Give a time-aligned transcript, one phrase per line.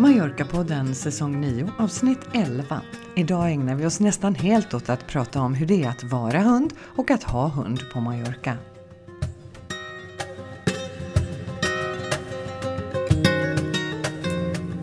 [0.00, 2.82] Mallorca-podden säsong 9 avsnitt 11.
[3.16, 6.40] Idag ägnar vi oss nästan helt åt att prata om hur det är att vara
[6.40, 8.56] hund och att ha hund på Mallorca.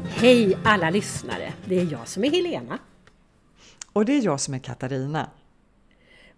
[0.04, 1.54] Hej alla lyssnare!
[1.66, 2.80] Det är jag som är Helena.
[3.94, 5.30] Och det är jag som är Katarina.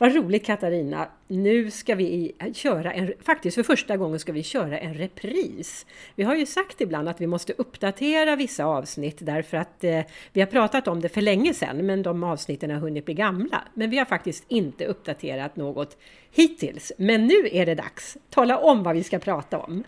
[0.01, 1.07] Vad roligt Katarina!
[1.27, 5.85] Nu ska vi köra en, faktiskt för första gången ska vi köra en repris.
[6.15, 10.01] Vi har ju sagt ibland att vi måste uppdatera vissa avsnitt därför att eh,
[10.33, 13.61] vi har pratat om det för länge sedan men de avsnitten har hunnit bli gamla.
[13.73, 15.97] Men vi har faktiskt inte uppdaterat något
[16.31, 16.91] hittills.
[16.97, 18.17] Men nu är det dags!
[18.29, 19.83] Tala om vad vi ska prata om!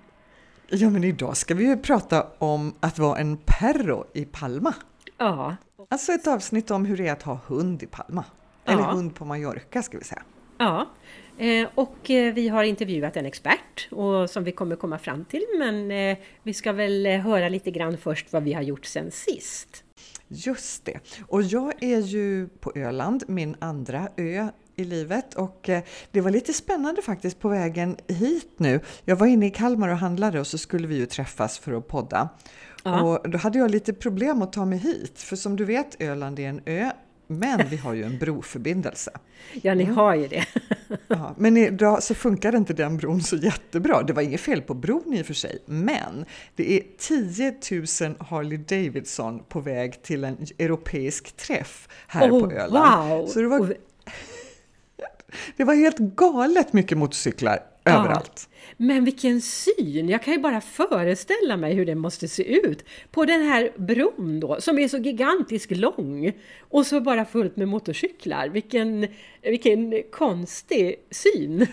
[0.70, 4.74] Ja, men idag ska vi ju prata om att vara en perro i Palma.
[5.18, 5.56] Ja.
[5.90, 8.24] Alltså ett avsnitt om hur det är att ha hund i Palma.
[8.66, 8.92] Eller Ja.
[8.92, 10.24] hund på Mallorca ska vi säga.
[10.58, 10.90] Ja,
[11.38, 15.46] eh, och eh, vi har intervjuat en expert och som vi kommer komma fram till.
[15.60, 19.12] Men eh, vi ska väl eh, höra lite grann först vad vi har gjort sen
[19.12, 19.84] sist.
[20.28, 21.00] Just det.
[21.28, 26.32] Och jag är ju på Öland, min andra ö i livet och eh, det var
[26.32, 28.80] lite spännande faktiskt på vägen hit nu.
[29.06, 31.88] Jag var inne i Kalmar och handlade och så skulle vi ju träffas för att
[31.88, 32.30] podda.
[32.84, 33.02] Ja.
[33.04, 36.40] Och då hade jag lite problem att ta mig hit, för som du vet Öland
[36.40, 36.92] är en ö,
[37.40, 39.12] men vi har ju en broförbindelse.
[39.62, 40.46] Ja, ni har ju det.
[41.08, 44.04] Ja, men idag så funkar inte den bron så jättebra.
[44.04, 47.52] Det var inget fel på bron i och för sig, men det är 10
[48.10, 53.10] 000 Harley Davidson på väg till en europeisk träff här Oh, på Öland.
[53.10, 53.28] wow!
[53.28, 53.74] Så det var,
[55.58, 57.60] det var helt galet mycket motorcyklar.
[57.86, 58.50] Överallt.
[58.78, 60.10] Men vilken syn!
[60.10, 64.40] Jag kan ju bara föreställa mig hur det måste se ut på den här bron
[64.40, 68.48] då, som är så gigantiskt lång och så bara fullt med motorcyklar.
[68.48, 69.08] Vilken,
[69.42, 71.68] vilken konstig syn!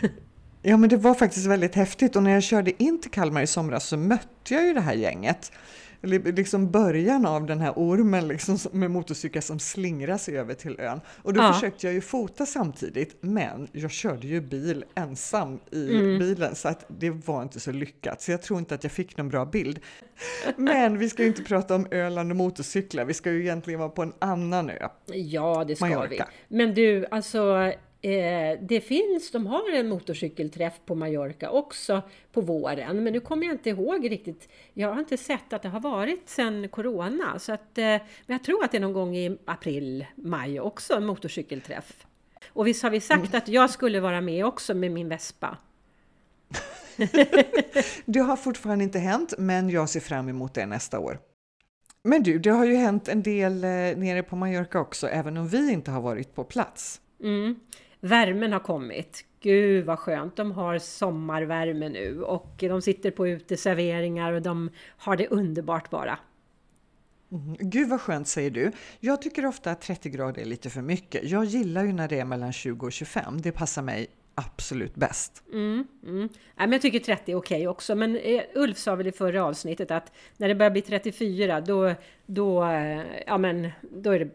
[0.62, 3.47] Ja, men det var faktiskt väldigt häftigt och när jag körde in till Kalmar i
[3.47, 5.53] somras så mötte jag ju det här gänget.
[6.02, 10.80] Liksom början av den här ormen liksom som- med motorcyklar som slingrar sig över till
[10.80, 11.00] ön.
[11.23, 11.52] Och då Ja.
[11.52, 16.18] försökte jag ju fota samtidigt, men jag körde ju bil ensam i Mm.
[16.18, 18.23] bilen så att det var inte så lyckat.
[18.23, 19.80] Så jag tror inte att jag fick någon bra bild.
[20.56, 23.89] Men vi ska ju inte prata om Öland och motorcyklar, vi ska ju egentligen vara
[23.90, 24.89] på en annan ö.
[25.06, 26.28] Ja, det ska Mallorca.
[26.48, 26.56] vi.
[26.56, 27.73] Men du, alltså
[28.03, 33.05] eh, det finns, de har en motorcykelträff på Mallorca också på våren.
[33.05, 34.48] Men nu kommer jag inte ihåg riktigt.
[34.75, 37.39] Jag har inte sett att det har varit sedan Corona.
[37.39, 40.95] Så att, eh, men jag tror att det är någon gång i april, maj också,
[40.95, 42.07] en motorcykelträff.
[42.48, 45.57] Och visst har vi sagt att jag skulle vara med också med min Vespa.
[48.05, 51.19] Det har fortfarande inte hänt, men jag ser fram emot det nästa år.
[52.03, 55.48] Men du, det har ju hänt en del eh, nere på Mallorca också, även om
[55.48, 57.01] vi inte har varit på plats.
[57.23, 57.61] Mm.
[58.01, 59.25] Värmen har kommit.
[59.41, 60.36] Gud vad skönt.
[60.36, 66.19] De har sommarvärme nu och de sitter på uteserveringar och de har det underbart bara.
[67.33, 67.57] Mm.
[67.61, 68.73] Gud vad skönt säger du.
[69.01, 71.31] Jag tycker ofta att 30 grader är lite för mycket.
[71.31, 73.41] Jag gillar ju när det är mellan 20 och 25.
[73.41, 75.42] Det passar mig absolut bäst.
[75.53, 76.19] Mm, mm.
[76.19, 77.95] Nej, men jag tycker 30 är okej också.
[77.95, 81.95] Men eh, Ulf sa väl i förra avsnittet att när det börjar bli 34 då,
[82.27, 84.30] då, eh, ja, men, då, är, det,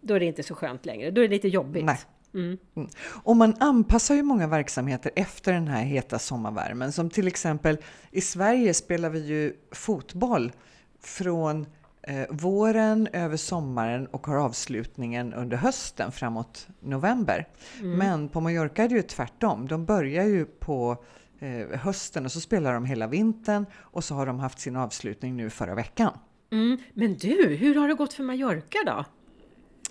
[0.00, 1.10] då är det inte så skönt längre.
[1.10, 1.84] Då är det lite jobbigt.
[1.84, 1.98] Nej.
[2.34, 2.58] Mm.
[2.76, 2.88] Mm.
[3.22, 6.92] Och man anpassar ju många verksamheter efter den här heta sommarvärmen.
[6.92, 7.78] Som till exempel
[8.10, 10.52] i Sverige spelar vi ju fotboll
[11.00, 11.66] från
[12.02, 17.48] eh, våren över sommaren och har avslutningen under hösten framåt november.
[17.82, 19.68] Men på Mallorca är det ju tvärtom.
[19.68, 21.04] De börjar ju på
[21.38, 25.36] eh, hösten och så spelar de hela vintern och så har de haft sin avslutning
[25.36, 26.12] nu förra veckan.
[26.50, 26.78] Mm.
[26.94, 29.04] Men du, hur har det gått för Mallorca då?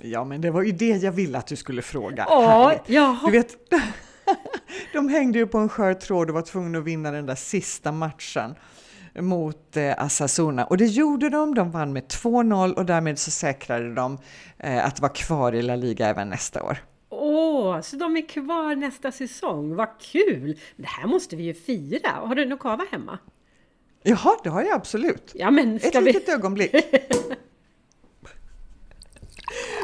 [0.01, 2.25] Ja, men det var ju det jag ville att du skulle fråga.
[2.29, 3.25] Ja, jaha.
[3.25, 3.71] Du vet,
[4.93, 7.91] de hängde ju på en skör tråd och var tvungna att vinna den där sista
[7.91, 8.55] matchen
[9.19, 10.65] mot eh, Asasuna.
[10.65, 14.17] Och det gjorde de, de vann med 2-0 och därmed så säkrade de
[14.57, 16.77] eh, att vara kvar i La Liga även nästa år.
[17.09, 19.75] Åh, så de är kvar nästa säsong.
[19.75, 20.59] Vad kul!
[20.75, 22.09] Det här måste vi ju fira.
[22.09, 23.19] Har du någon kava hemma?
[24.03, 25.31] Jaha, det har jag absolut.
[25.35, 26.01] Ja, men Ett vi...
[26.01, 26.75] litet ögonblick.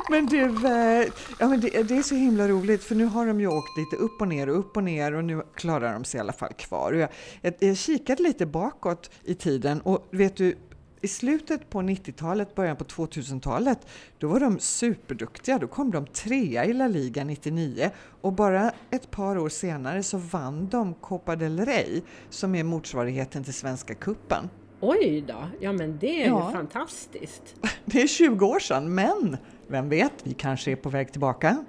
[0.09, 1.07] Men du, eh,
[1.39, 3.95] ja, men det, det är så himla roligt för nu har de ju åkt lite
[3.95, 6.53] upp och ner och upp och ner och nu klarar de sig i alla fall
[6.53, 6.94] kvar.
[6.94, 7.09] Jag,
[7.41, 10.55] jag, jag kikade lite bakåt i tiden och vet du,
[11.01, 15.59] i slutet på 90-talet, början på 2000-talet, då var de superduktiga.
[15.59, 17.91] Då kom de trea i La Liga 99
[18.21, 23.44] och bara ett par år senare så vann de Copa del Rey som är motsvarigheten
[23.44, 24.50] till Svenska Cupen.
[24.85, 25.47] Oj då!
[25.59, 26.47] Ja, men det är Ja.
[26.47, 27.56] ju fantastiskt.
[27.85, 29.38] Det är 20 år sedan, men
[29.68, 31.65] vem vet, vi kanske är på väg tillbaka.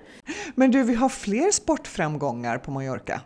[0.55, 3.21] Men du, vi har fler sportframgångar på Mallorca.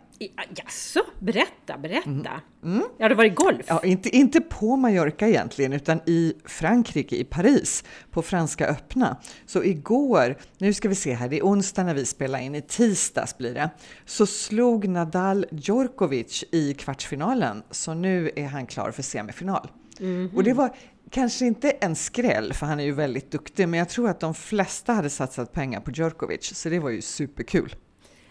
[0.55, 2.09] Jaså, berätta, berätta.
[2.09, 2.25] Mm.
[2.63, 2.83] Mm.
[2.97, 3.65] Ja, det var i golf?
[3.67, 9.17] Ja, inte, inte på Mallorca egentligen, utan i Frankrike, i Paris, på Franska öppna.
[9.45, 12.61] Så igår, nu ska vi se här, det är onsdag när vi spelar in, i
[12.61, 13.69] tisdags blir det,
[14.05, 17.63] så slog Nadal Djorkovic i kvartsfinalen.
[17.71, 19.67] Så nu är han klar för semifinal.
[19.99, 20.31] Mm.
[20.35, 20.75] Och det var
[21.09, 24.33] kanske inte en skräll, för han är ju väldigt duktig, men jag tror att de
[24.33, 27.75] flesta hade satsat pengar på Djorkovic, så det var ju superkul.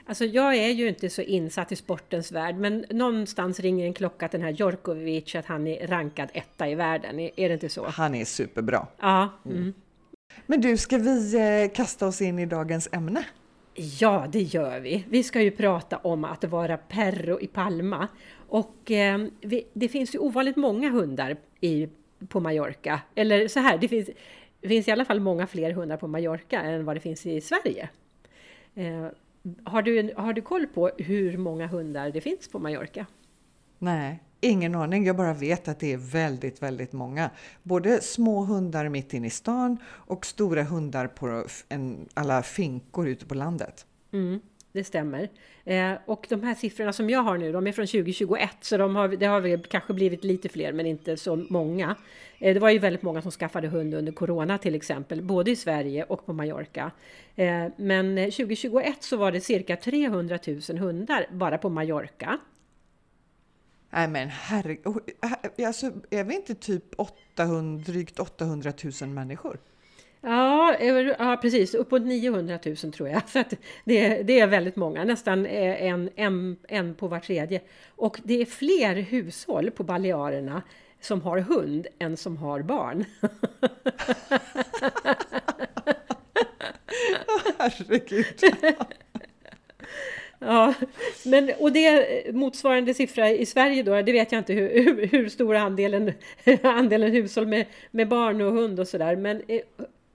[0.06, 4.26] Alltså jag är ju inte så insatt i sportens värld, men någonstans ringer en klocka
[4.26, 7.20] att den här Djorkovic, att han är rankad etta i världen.
[7.20, 7.86] Är det inte så?
[7.86, 8.86] Han är superbra.
[9.00, 9.28] Ja.
[9.44, 9.58] Mm.
[9.58, 9.74] mm.
[10.46, 13.24] Men du, ska vi eh, kasta oss in i dagens ämne?
[13.74, 15.04] Ja, det gör vi.
[15.08, 18.08] Vi ska ju prata om att vara perro i Palma.
[18.48, 21.88] Och eh, vi, det finns ju ovanligt många hundar i,
[22.28, 23.00] på Mallorca.
[23.14, 24.10] Eller så här, det finns,
[24.60, 27.40] det finns i alla fall många fler hundar på Mallorca än vad det finns i
[27.40, 27.88] Sverige.
[28.74, 29.06] Eh,
[29.64, 33.06] har du, har du koll på hur många hundar det finns på Mallorca?
[33.78, 35.06] Nej, ingen aning.
[35.06, 37.30] Jag bara vet att det är väldigt, väldigt många.
[37.62, 43.26] Både små hundar mitt inne i stan och stora hundar på en, alla finkor ute
[43.26, 43.86] på landet.
[44.12, 44.40] Mm
[44.72, 45.28] det stämmer.
[45.64, 48.96] Eh, och de här siffrorna som jag har nu, de är från 2021, så de
[48.96, 51.96] har, det har väl kanske blivit lite fler, men inte så många.
[52.38, 55.56] Eh, det var ju väldigt många som skaffade hund under Corona till exempel, både i
[55.56, 56.90] Sverige och på Mallorca.
[57.36, 60.38] Eh, men eh, 2021 så var det cirka 300
[60.68, 62.38] 000 hundar bara på Mallorca.
[63.90, 64.96] Nej men herregud,
[65.56, 69.58] eh, alltså, är vi inte typ 800, drygt 800 000 människor?
[70.20, 70.76] Ja,
[71.18, 71.74] ja, precis.
[71.74, 73.28] Uppåt 900 000 tror jag.
[73.28, 73.44] Så
[73.84, 77.60] det, är, det är väldigt många, nästan en, en, en på var tredje.
[77.96, 80.62] Och det är fler hushåll på Balearerna
[81.00, 83.04] som har hund än som har barn.
[87.58, 88.26] Herregud.
[90.40, 90.74] Ja,
[91.24, 95.28] men, och det motsvarande siffra i Sverige då, det vet jag inte hur, hur, hur
[95.28, 96.12] stor andelen,
[96.62, 99.16] andelen hushåll med, med barn och hund och sådär.
[99.16, 99.60] Men eh,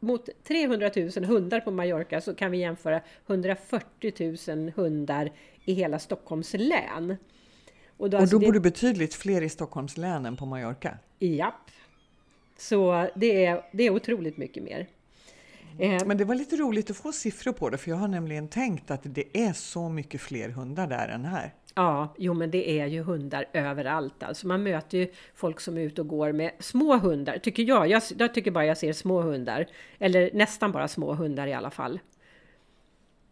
[0.04, 5.32] mot 300 000 hundar på Mallorca så kan vi jämföra 140 000 hundar
[5.66, 7.18] i hela Stockholms län.
[7.98, 10.98] Och då, och alltså då bor det betydligt fler i Stockholms län än på Mallorca?
[11.20, 11.72] Japp.
[12.58, 14.88] Så det är, det är otroligt mycket mer.
[15.80, 18.48] Eh, Men det var lite roligt att få siffror på det, för jag har nämligen
[18.48, 21.54] tänkt att det är så mycket fler hundar där än här.
[21.76, 24.24] Ja, jo men det är ju hundar överallt.
[24.24, 27.88] Alltså man möter ju folk som är ute och går med små hundar, tycker jag.
[27.88, 29.68] Jag, jag tycker bara jag ser små hundar.
[30.00, 32.00] Eller nästan bara små hundar i alla fall.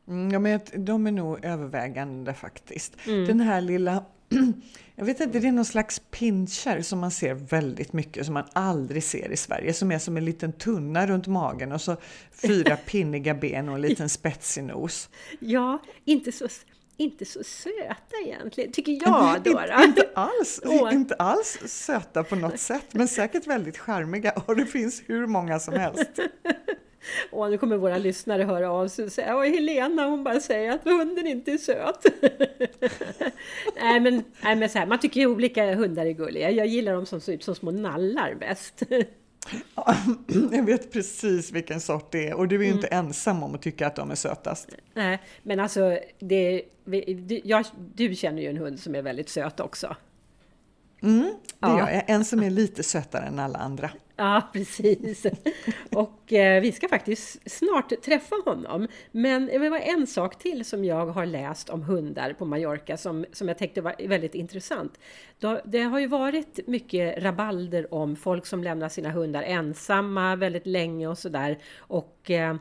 [0.07, 2.97] Mm, ja, men de är nog övervägande faktiskt.
[3.07, 3.25] Mm.
[3.25, 4.05] Den här lilla,
[4.95, 8.45] jag vet inte, det är någon slags pinscher som man ser väldigt mycket, som man
[8.53, 11.95] aldrig ser i Sverige, som är som en liten tunna runt magen och så
[12.31, 15.09] fyra pinniga ben och en liten spetsig nos.
[15.39, 16.47] Ja, inte så
[17.01, 19.51] inte så söta egentligen, tycker jag då.
[19.51, 20.61] Inte, inte, alls,
[20.91, 25.59] inte alls söta på något sätt, men säkert väldigt charmiga och det finns hur många
[25.59, 26.09] som helst.
[27.31, 30.71] Och nu kommer våra lyssnare höra av sig och säga att Helena hon bara säger
[30.71, 32.05] att hunden inte är söt.
[33.81, 36.51] nej, men, nej men så här, man tycker ju olika hundar är gulliga.
[36.51, 38.83] Jag gillar dem som ser ut som små nallar bäst.
[40.51, 42.77] jag vet precis vilken sort det är och du är ju mm.
[42.77, 44.69] inte ensam om att tycka att de är sötast.
[44.93, 47.65] Nej, men alltså det, du, jag,
[47.95, 49.95] du känner ju en hund som är väldigt söt också.
[51.03, 51.79] Mm, det ja.
[51.79, 52.03] gör jag.
[52.07, 53.89] En som är lite sötare än alla andra.
[54.15, 55.25] Ja, precis.
[55.91, 58.87] Och eh, vi ska faktiskt snart träffa honom.
[59.11, 63.25] Men det var en sak till som jag har läst om hundar på Mallorca som,
[63.31, 64.99] som jag tyckte var väldigt intressant.
[65.65, 71.07] Det har ju varit mycket rabalder om folk som lämnar sina hundar ensamma väldigt länge
[71.07, 71.57] och sådär.
[71.77, 72.55] Och eh,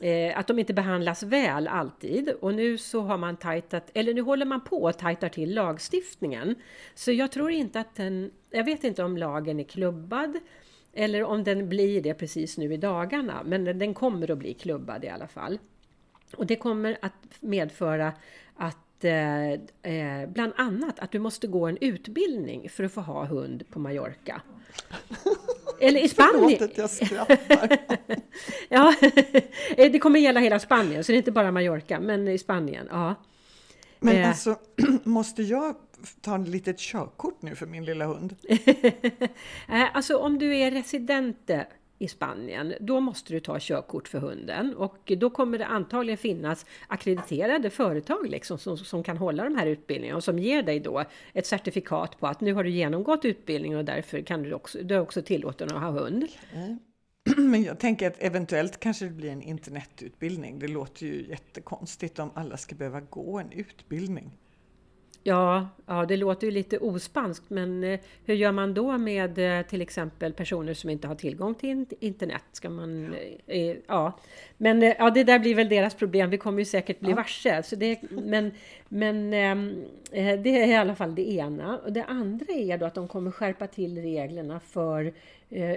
[0.00, 2.28] eh, att de inte behandlas väl alltid.
[2.28, 6.54] Och nu så har man tajtat, eller nu håller man på att tajta till lagstiftningen.
[6.94, 10.38] Så jag tror inte att den, jag vet inte om lagen är klubbad
[10.92, 15.04] eller om den blir det precis nu i dagarna, men den kommer att bli klubbad
[15.04, 15.58] i alla fall.
[16.36, 18.12] Och det kommer att medföra
[18.56, 19.52] att eh,
[19.92, 23.78] eh, bland annat att du måste gå en utbildning för att få ha hund på
[23.78, 24.42] Mallorca.
[25.80, 26.58] Eller i Spanien.
[26.58, 27.78] Förlåt att jag skrattar.
[28.68, 28.94] ja,
[29.76, 32.88] det kommer gälla hela Spanien, så det är inte bara Mallorca, men i Spanien.
[32.90, 33.14] Ja.
[34.00, 34.28] Men eh.
[34.28, 34.56] alltså,
[35.04, 35.74] måste jag
[36.20, 38.36] ta ett litet körkort nu för min lilla hund?
[39.68, 41.50] Eh, alltså om du är resident
[41.98, 46.66] i Spanien, då måste du ta körkort för hunden och då kommer det antagligen finnas
[46.86, 51.04] akkrediterade företag liksom som, som kan hålla de här utbildningarna och som ger dig då
[51.32, 54.94] ett certifikat på att nu har du genomgått utbildningen och därför kan du också, du
[54.94, 56.26] är också tillåten att ha hund.
[56.52, 56.76] Eh, okay.
[57.44, 60.58] Men jag tänker att eventuellt kanske det blir en internetutbildning.
[60.58, 64.30] Det låter ju jättekonstigt om alla ska behöva gå en utbildning.
[65.26, 69.66] Ja, ja, det låter ju lite ospanskt, men eh, hur gör man då med eh,
[69.66, 72.42] till exempel personer som inte har tillgång till internet?
[72.52, 73.14] Ska man,
[73.46, 74.18] eh, ja.
[74.56, 76.30] Men ja, det där blir väl deras problem.
[76.30, 77.16] Vi kommer ju säkert bli ja.
[77.16, 77.62] varse.
[77.62, 78.52] Så det, men
[78.88, 81.78] men ehm, det är i alla fall det ena.
[81.78, 85.12] Och det andra är då att de kommer skärpa till reglerna för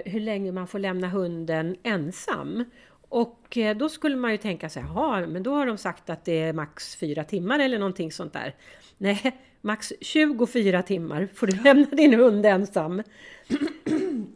[0.04, 2.64] hur länge man får lämna hunden ensam.
[3.10, 6.38] Och då skulle man ju tänka sig, jaha, men då har de sagt att det
[6.38, 8.54] är max fyra timmar eller någonting sånt där.
[8.98, 13.02] Nej, max 24 timmar får du lämna din hund ensam.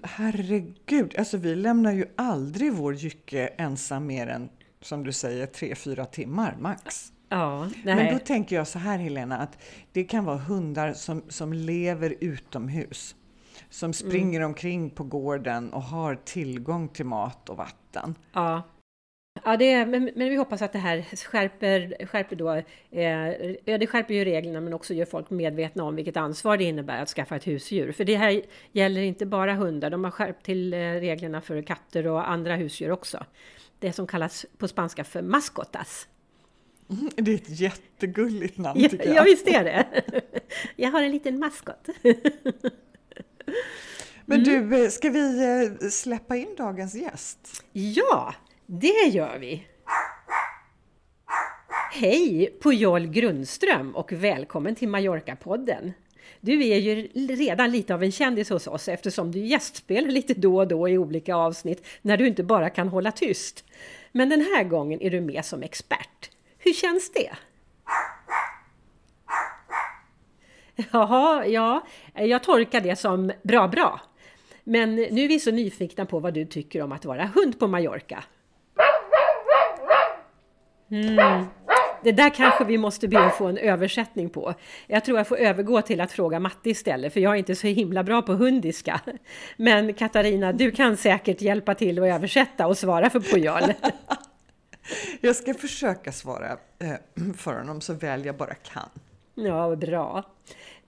[0.02, 4.48] Herregud, alltså vi lämnar ju aldrig vår Jycke ensam mer än,
[4.80, 7.12] som du säger, 3-4 timmar max.
[7.28, 7.70] Ja.
[7.84, 9.62] Men då tänker jag så här Helena, att
[9.92, 13.16] det kan vara hundar som, som lever utomhus.
[13.74, 14.46] Som springer mm.
[14.50, 18.14] omkring på gården och har tillgång till mat och vatten.
[18.32, 18.62] Ja.
[19.44, 22.54] Ja, det är, men, men, vi hoppas att det här skärper, skärper då,
[22.90, 26.64] eh, ja, det skärper ju reglerna men också gör folk medvetna om vilket ansvar det
[26.64, 27.92] innebär att skaffa ett husdjur.
[27.92, 32.06] För det här gäller inte bara hundar, de har skärpt till eh, reglerna för katter
[32.06, 33.24] och andra husdjur också.
[33.78, 36.08] Det som kallas på spanska för mascotas.
[36.90, 39.16] Mm, det är ett jättegulligt namn tycker jag.
[39.16, 39.86] Ja, visst är det.
[40.76, 41.88] Jag har en liten maskot.
[44.26, 44.70] Men mm.
[44.70, 47.64] du, eh, ska vi eh, släppa in dagens gäst?
[47.72, 48.34] Ja,
[48.66, 49.66] det gör vi!
[51.92, 55.92] Hej Pujol Grundström och välkommen till Mallorca-podden!
[56.40, 60.56] Du är ju redan lite av en kändis hos oss eftersom du gästspelar lite då
[60.56, 63.64] och då i olika avsnitt när du inte bara kan hålla tyst.
[64.12, 66.30] Men den här gången är du med som expert.
[66.58, 67.30] Hur känns det?
[70.92, 74.00] Jaha, ja, jag tolkar det som bra, bra.
[74.64, 77.66] Men nu är vi så nyfikna på vad du tycker om att vara hund på
[77.66, 78.24] Mallorca.
[80.90, 81.46] Mm.
[82.04, 84.54] Det där kanske vi måste be att få en översättning på.
[84.86, 87.66] Jag tror jag får övergå till att fråga Matti istället, för jag är inte så
[87.66, 89.00] himla bra på hundiska.
[89.56, 93.62] Men Katarina, du kan säkert hjälpa till att översätta och svara för Pujol.
[95.20, 98.88] Jag ska försöka svara eh, för honom så väl jag bara kan.
[99.34, 100.24] Ja, bra.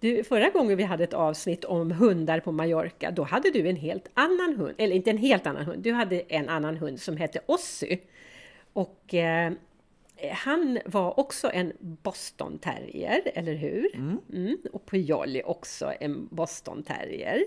[0.01, 3.77] Du, förra gången vi hade ett avsnitt om hundar på Mallorca, då hade du en
[3.77, 7.17] helt annan hund, eller inte en helt annan hund, du hade en annan hund som
[7.17, 8.01] hette Ossi.
[8.73, 9.53] Och eh,
[10.33, 13.97] han var också en Boston terrier, eller hur?
[13.97, 14.21] Mm.
[14.33, 14.57] Mm.
[14.73, 17.45] Och Pujol är också en Boston terrier.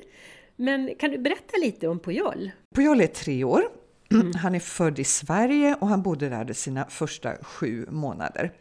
[0.56, 2.52] Men kan du berätta lite om Pujol?
[2.76, 3.64] Pujol är tre år.
[4.12, 4.34] Mm.
[4.36, 8.52] Han är född i Sverige och han bodde där sina första sju månader.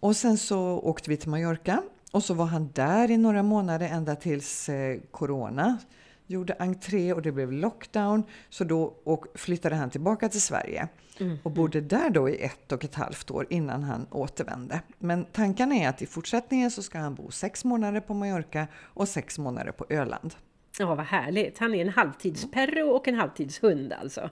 [0.00, 3.88] Och sen så åkte vi till Mallorca och så var han där i några månader
[3.88, 5.78] ända tills eh, Corona
[6.26, 8.22] gjorde entré och det blev lockdown.
[8.48, 8.94] Så då
[9.34, 10.88] flyttade han tillbaka till Sverige
[11.20, 11.38] mm.
[11.42, 14.80] och bodde där då i ett och ett halvt år innan han återvände.
[14.98, 19.08] Men tanken är att i fortsättningen så ska han bo sex månader på Mallorca och
[19.08, 20.34] sex månader på Öland.
[20.78, 21.58] Ja, vad härligt.
[21.58, 24.30] Han är en halvtidsperro och en halvtidshund alltså.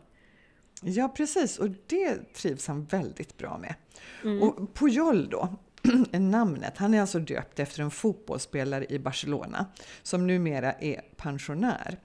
[0.85, 1.59] Ja, precis.
[1.59, 3.75] Och det trivs han väldigt bra med.
[4.25, 4.43] Mm.
[4.43, 5.49] Och Pujol då,
[6.19, 6.79] namnet.
[6.79, 9.67] Han är alltså döpt efter en fotbollsspelare i Barcelona
[10.03, 11.99] som numera är pensionär.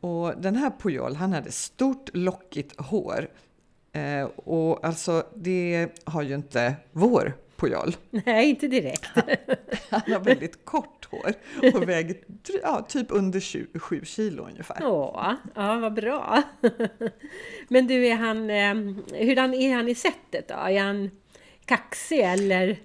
[0.00, 3.28] Och den här Pujol, han hade stort lockigt hår.
[3.92, 7.96] Eh, och alltså det har ju inte vår Pujol.
[8.10, 9.10] Nej, inte direkt.
[9.14, 9.24] Han,
[9.90, 11.32] han har väldigt kort hår
[11.74, 12.16] och väger
[12.62, 14.76] ja, typ under 27 kilo ungefär.
[14.80, 16.42] Åh, ja, vad bra.
[17.68, 18.74] Men du, är han, eh,
[19.26, 20.54] hurdan är han i sättet då?
[20.54, 21.10] Är han
[21.64, 22.78] kaxig eller?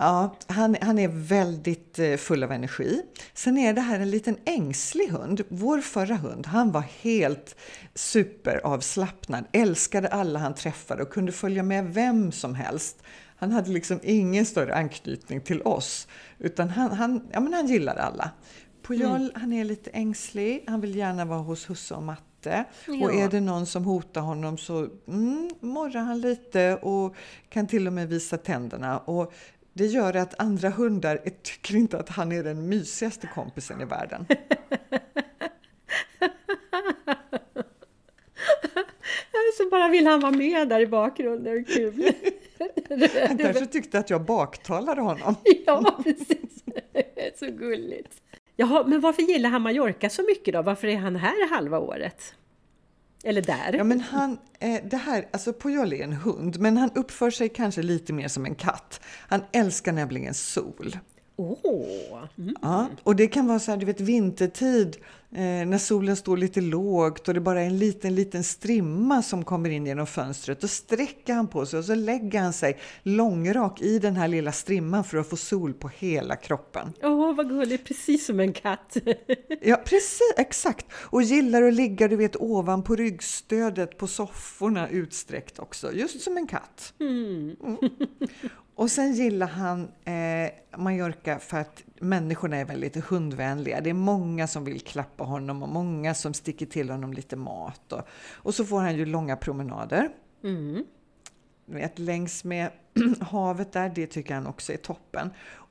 [0.00, 3.02] Ja, han, han är väldigt eh, full av energi.
[3.34, 5.42] Sen är det här en liten ängslig hund.
[5.48, 7.56] Vår förra hund, han var helt
[7.94, 13.02] superavslappnad, älskade alla han träffade och kunde följa med vem som helst.
[13.40, 18.02] Han hade liksom ingen större anknytning till oss, utan han, han, ja, men han gillade
[18.02, 18.30] alla.
[18.82, 19.30] Pujol, mm.
[19.34, 22.64] han är lite ängslig, han vill gärna vara hos husse och matte.
[22.86, 23.04] Ja.
[23.04, 27.16] Och är det någon som hotar honom så mm, morrar han lite och
[27.48, 28.98] kan till och med visa tänderna.
[28.98, 29.32] Och
[29.72, 34.26] det gör att andra hundar tycker inte att han är den mysigaste kompisen i världen.
[39.56, 41.64] Så bara vill han vara med där i bakgrunden.
[41.64, 42.12] Kul.
[43.28, 45.34] Han kanske tyckte att jag baktalade honom.
[45.66, 46.64] Ja, precis.
[47.38, 48.22] Så gulligt.
[48.56, 50.62] Jaha, men varför gillar han Mallorca så mycket då?
[50.62, 52.34] Varför är han här halva året?
[53.24, 53.74] Eller där.
[53.78, 57.48] Ja, men han, eh, det här, alltså Pujol är en hund, men han uppför sig
[57.48, 59.00] kanske lite mer som en katt.
[59.28, 60.96] Han älskar nämligen sol.
[61.40, 62.28] Åh!
[62.38, 62.54] Mm.
[62.62, 64.96] Ja, och det kan vara så här, du vet vintertid
[65.32, 69.44] eh, när solen står lite lågt och det bara är en liten, liten strimma som
[69.44, 70.60] kommer in genom fönstret.
[70.60, 74.52] Då sträcker han på sig och så lägger han sig långrak i den här lilla
[74.52, 76.92] strimman för att få sol på hela kroppen.
[77.02, 77.84] Åh, vad gulligt!
[77.84, 78.96] Precis som en katt!
[79.62, 80.86] ja, precis, exakt!
[80.92, 86.46] Och gillar att ligga, du vet, ovanpå ryggstödet på sofforna utsträckt också, just som en
[86.46, 86.94] katt.
[87.00, 87.56] Mm.
[87.64, 87.78] Mm.
[88.80, 93.80] Och sen gillar han eh, Mallorca för att människorna är väldigt hundvänliga.
[93.80, 97.92] Det är många som vill klappa honom och många som sticker till honom lite mat.
[97.92, 100.08] Och, och så får han ju långa promenader.
[100.44, 100.84] Mm.
[101.66, 102.70] Vet, längs med
[103.20, 105.30] havet där, det tycker han också är toppen.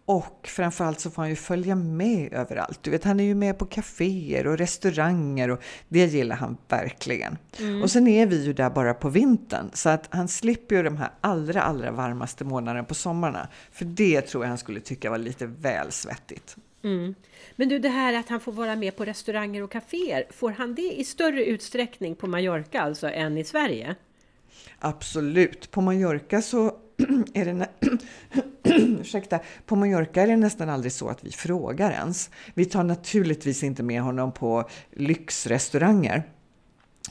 [0.09, 2.79] Och framförallt så får han ju följa med överallt.
[2.83, 7.37] Du vet, han är ju med på kaféer och restauranger och det gillar han verkligen.
[7.59, 7.81] Mm.
[7.81, 10.97] Och sen är vi ju där bara på vintern så att han slipper ju de
[10.97, 13.47] här allra, allra varmaste månaderna på sommarna.
[13.71, 16.55] För det tror jag han skulle tycka var lite väl svettigt.
[16.83, 17.15] Mm.
[17.55, 20.75] Men du, det här att han får vara med på restauranger och kaféer, får han
[20.75, 23.95] det i större utsträckning på Mallorca alltså än i Sverige?
[24.79, 25.71] Absolut.
[25.71, 26.75] På Mallorca så
[27.33, 27.67] är det,
[28.99, 32.29] ursäkta, på Mallorca är det nästan aldrig så att vi frågar ens.
[32.53, 36.23] Vi tar naturligtvis inte med honom på lyxrestauranger.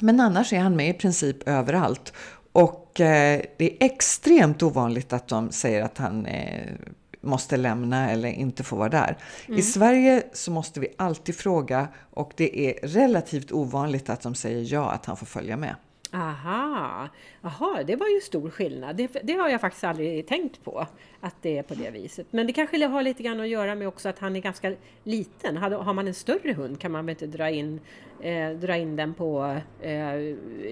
[0.01, 2.13] Men annars är han med i princip överallt.
[2.53, 6.73] Och eh, det är extremt ovanligt att de säger att han eh,
[7.21, 9.19] måste lämna eller inte får vara där.
[9.47, 9.61] Mm.
[9.61, 14.73] I Sverige så måste vi alltid fråga och det är relativt ovanligt att de säger
[14.73, 15.75] ja att han får följa med.
[16.13, 17.09] Aha,
[17.43, 18.97] aha, det var ju stor skillnad.
[18.97, 20.87] Det, det, har jag faktiskt aldrig tänkt på,
[21.21, 22.27] att det är på det viset.
[22.31, 24.75] Men det kanske har lite grann att göra med också att han är ganska
[25.05, 25.57] liten.
[25.57, 27.81] Har, man en större hund kan man väl inte dra in,
[28.23, 30.15] eh, dra in den på eh,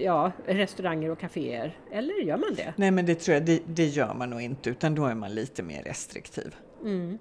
[0.03, 1.77] ja, restauranger och kaféer?
[1.91, 2.73] Eller gör man det?
[2.75, 5.35] Nej, men det tror jag, det, det gör man nog inte, utan då är man
[5.35, 6.55] lite mer restriktiv.
[6.83, 7.17] Mm.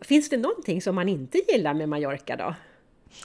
[0.00, 2.54] Finns det någonting som man inte gillar med Mallorca då?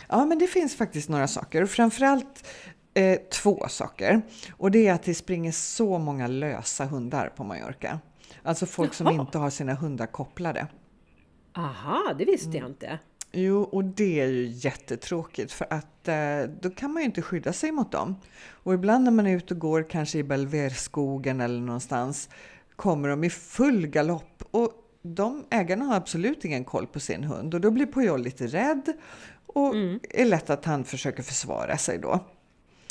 [0.10, 1.64] Ja, men det finns faktiskt några saker.
[1.64, 2.46] Och framförallt
[2.94, 4.22] eh, två saker.
[4.52, 8.00] Och det är att det springer så många lösa hundar på Mallorca.
[8.44, 8.96] Alltså folk Jaha.
[8.96, 10.68] som inte har sina hundar kopplade.
[11.54, 13.00] Aha, det visste jag inte.
[13.32, 16.16] Jo, och det är ju jättetråkigt för att eh,
[16.62, 18.16] då kan man ju inte skydda sig mot dem.
[18.50, 22.30] Och ibland när man är ute och går, kanske i Belverskogen eller någonstans,
[22.76, 24.72] kommer de i full galopp och
[25.02, 28.94] de ägarna har absolut ingen koll på sin hund och då blir Pujol lite rädd
[29.46, 30.00] och mm.
[30.10, 32.20] är lätt att han försöker försvara sig då.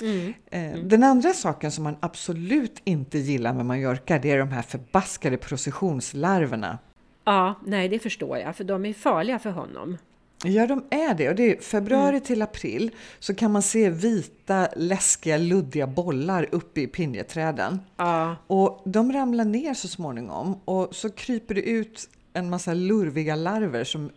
[0.03, 0.35] Mm.
[0.51, 0.89] Mm.
[0.89, 5.37] Den andra saken som man absolut inte gillar med Mallorca, det är de här förbaskade
[5.37, 6.79] processionslarverna.
[7.25, 9.99] Ja, nej det förstår jag, för de är farliga för honom.
[10.45, 11.29] Ja, de är det.
[11.29, 12.21] Och det är februari mm.
[12.21, 17.81] till april så kan man se vita, läskiga, luddiga bollar uppe i pinjeträden.
[17.97, 18.37] Ja.
[18.47, 23.85] Och de ramlar ner så småningom och så kryper det ut en massa lurviga larver
[23.85, 24.11] som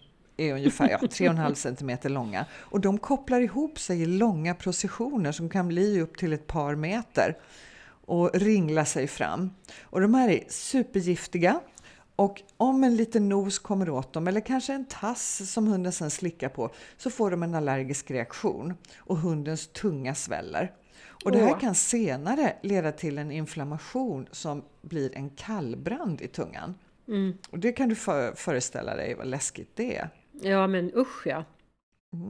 [0.49, 2.45] är ungefär ja, 3,5 cm långa.
[2.53, 6.75] Och de kopplar ihop sig i långa processioner som kan bli upp till ett par
[6.75, 7.37] meter
[8.05, 9.51] och ringla sig fram.
[9.81, 11.59] Och de här är supergiftiga.
[12.15, 16.11] Och om en liten nos kommer åt dem, eller kanske en tass som hunden sen
[16.11, 20.71] slickar på, så får de en allergisk reaktion och hundens tunga sväller.
[21.23, 26.75] Och det här kan senare leda till en inflammation som blir en kallbrand i tungan.
[27.07, 27.33] Mm.
[27.49, 27.95] Och det kan du
[28.35, 30.09] föreställa dig vad läskigt det är.
[30.41, 31.43] Ja, men usch ja.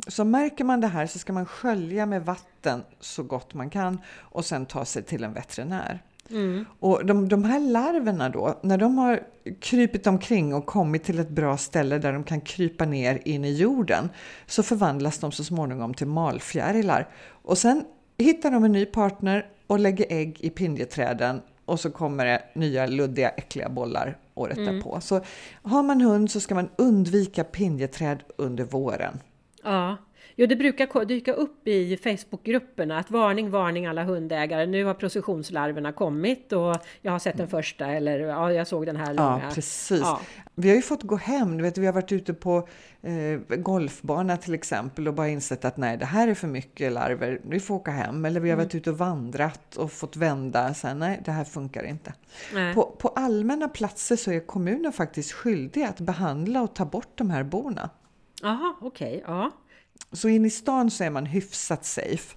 [0.07, 4.01] Så märker man det här så ska man skölja med vatten så gott man kan
[4.19, 6.03] och sen ta sig till en veterinär.
[6.29, 6.65] Mm.
[6.79, 9.23] Och de, de här larverna då, när de har
[9.59, 13.53] krypit omkring och kommit till ett bra ställe där de kan krypa ner in i
[13.53, 14.09] jorden
[14.45, 17.09] så förvandlas de så småningom till malfjärilar.
[17.29, 17.85] Och sen
[18.17, 22.85] hittar de en ny partner och lägger ägg i pinjeträden och så kommer det nya
[22.85, 24.75] luddiga äckliga bollar året mm.
[24.75, 25.01] därpå.
[25.01, 25.21] Så
[25.63, 29.19] har man hund så ska man undvika pinjeträd under våren.
[29.63, 29.97] Ja,
[30.35, 34.65] Jo, det brukar dyka upp i Facebookgrupperna att varning, varning alla hundägare.
[34.65, 38.95] Nu har processionslarverna kommit och jag har sett den första eller ja, jag såg den
[38.95, 39.41] här långa.
[39.43, 40.01] Ja, precis.
[40.01, 40.21] Ja.
[40.55, 41.57] Vi har ju fått gå hem.
[41.57, 42.67] Du vet, vi har varit ute på
[43.01, 47.41] eh, golfbana till exempel och bara insett att nej, det här är för mycket larver.
[47.43, 48.25] Vi får åka hem.
[48.25, 48.65] Eller vi har mm.
[48.65, 50.73] varit ute och vandrat och fått vända.
[50.73, 52.13] Så här, nej, det här funkar inte.
[52.75, 57.29] På, på allmänna platser så är kommunen faktiskt skyldig att behandla och ta bort de
[57.29, 57.89] här borna.
[58.41, 59.21] Jaha, okej.
[59.23, 59.51] Okay, ja.
[60.11, 62.35] Så in i stan så är man hyfsat safe.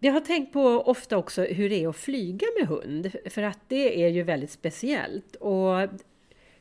[0.00, 3.58] Jag har tänkt på ofta också hur det är att flyga med hund, för att
[3.68, 5.36] det är ju väldigt speciellt.
[5.36, 5.88] Och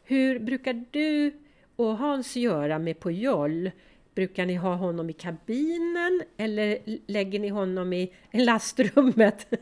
[0.03, 1.33] hur brukar du
[1.75, 3.71] och Hans göra med Pujol?
[4.15, 9.47] Brukar ni ha honom i kabinen eller lägger ni honom i lastrummet?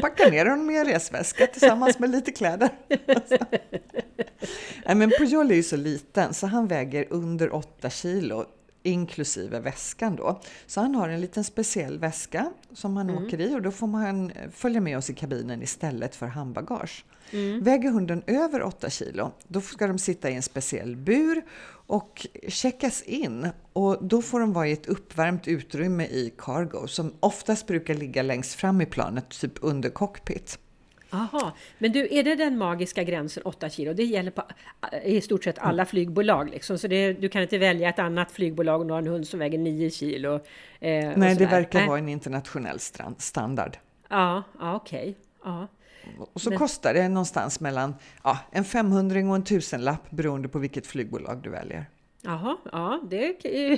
[0.00, 2.68] Packa ner honom i en resväska tillsammans med lite kläder.
[4.86, 8.46] Nej, men Pujol är ju så liten så han väger under 8 kilo
[8.82, 10.40] inklusive väskan då.
[10.66, 13.24] Så han har en liten speciell väska som han mm.
[13.24, 17.04] åker i och då får man följa med oss i kabinen istället för handbagage.
[17.30, 17.62] Mm.
[17.62, 21.42] Väger hunden över 8 kilo, då ska de sitta i en speciell bur
[21.86, 27.14] och checkas in och då får de vara i ett uppvärmt utrymme i cargo som
[27.20, 30.58] oftast brukar ligga längst fram i planet, typ under cockpit.
[31.12, 33.92] Aha, men du, är det den magiska gränsen 8 kilo?
[33.92, 34.42] Det gäller på
[35.04, 38.80] i stort sett alla flygbolag liksom, så det, du kan inte välja ett annat flygbolag
[38.80, 40.34] och ha en hund som väger 9 kilo?
[40.80, 41.88] Eh, Nej, det verkar Nej.
[41.88, 42.78] vara en internationell
[43.18, 43.76] standard.
[44.08, 45.00] Ja, ja okej.
[45.00, 45.14] Okay.
[45.44, 45.68] Ja.
[46.32, 46.58] Och så men...
[46.58, 47.94] kostar det någonstans mellan
[48.24, 51.86] ja, en 500 och en tusenlapp beroende på vilket flygbolag du väljer.
[52.24, 53.32] Jaha, ja det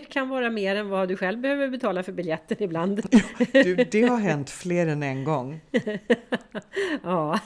[0.08, 3.02] kan vara mer än vad du själv behöver betala för biljetten ibland.
[3.52, 5.60] du, det har hänt fler än en gång.
[7.02, 7.40] ja.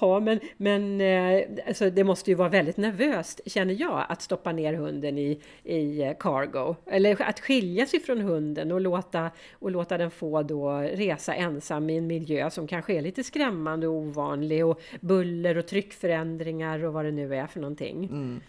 [0.00, 4.52] ja, men, men eh, alltså, det måste ju vara väldigt nervöst, känner jag, att stoppa
[4.52, 6.76] ner hunden i, i eh, cargo.
[6.86, 11.90] Eller att skilja sig från hunden och låta, och låta den få då resa ensam
[11.90, 16.92] i en miljö som kanske är lite skrämmande och ovanlig och buller och tryckförändringar och
[16.92, 18.04] vad det nu är för någonting.
[18.04, 18.40] Mm.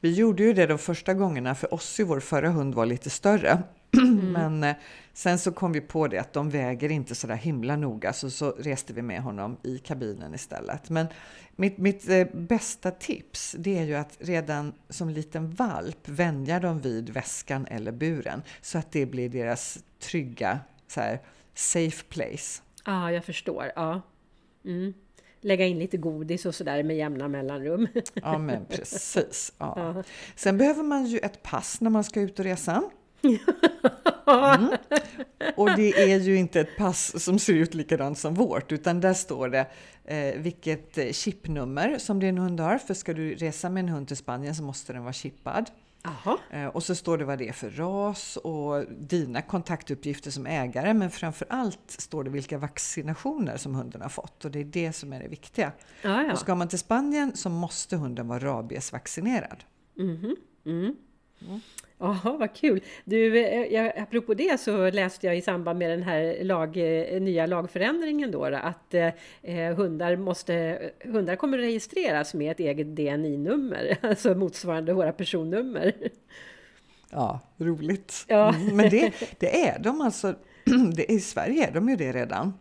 [0.00, 3.62] Vi gjorde ju det de första gångerna för Ossi, vår förra hund, var lite större.
[3.92, 4.32] Mm.
[4.32, 4.76] Men eh,
[5.12, 8.30] sen så kom vi på det att de väger inte så där himla noga så,
[8.30, 10.90] så reste vi med honom i kabinen istället.
[10.90, 11.06] Men
[11.56, 16.80] mitt, mitt eh, bästa tips det är ju att redan som liten valp vänja dem
[16.80, 21.20] vid väskan eller buren så att det blir deras trygga så här,
[21.54, 22.62] safe place.
[22.84, 23.72] Ja, ah, jag förstår.
[23.76, 24.00] Ja.
[24.64, 24.94] Mm
[25.40, 27.88] lägga in lite godis och sådär med jämna mellanrum.
[28.14, 29.52] Ja, men precis.
[29.58, 29.74] Ja.
[29.76, 30.02] ja.
[30.36, 32.82] Sen behöver man ju ett pass när man ska ut och resa.
[34.26, 34.70] Mm.
[35.56, 39.14] Och det är ju inte ett pass som ser ut likadant som vårt, utan där
[39.14, 39.66] står det
[40.04, 42.78] eh, vilket chipnummer som din hund har.
[42.78, 45.70] För ska du resa med en hund till Spanien så måste den vara chippad.
[46.50, 50.94] Eh, och så står det vad det är för ras och dina kontaktuppgifter som ägare.
[50.94, 54.44] Men framför allt står det vilka vaccinationer som hunden har fått.
[54.44, 55.72] Och det är det som är det viktiga.
[56.02, 56.32] Jaja.
[56.32, 59.64] Och ska man till Spanien så måste hunden vara rabiesvaccinerad.
[59.96, 60.36] Mm-hmm.
[60.66, 60.96] Mm.
[61.48, 61.60] Mm.
[62.02, 62.80] Jaha, vad kul!
[63.04, 67.46] Du, eh, apropå det så läste jag i samband med den här lag, eh, nya
[67.46, 74.92] lagförändringen då, att eh, hundar, måste, hundar kommer registreras med ett eget DNI-nummer, alltså motsvarande
[74.92, 75.92] våra personnummer.
[77.10, 78.24] Ja, roligt!
[78.28, 78.54] Ja.
[78.72, 80.34] Men det, det är de alltså,
[80.96, 82.52] det, i Sverige är de ju det redan.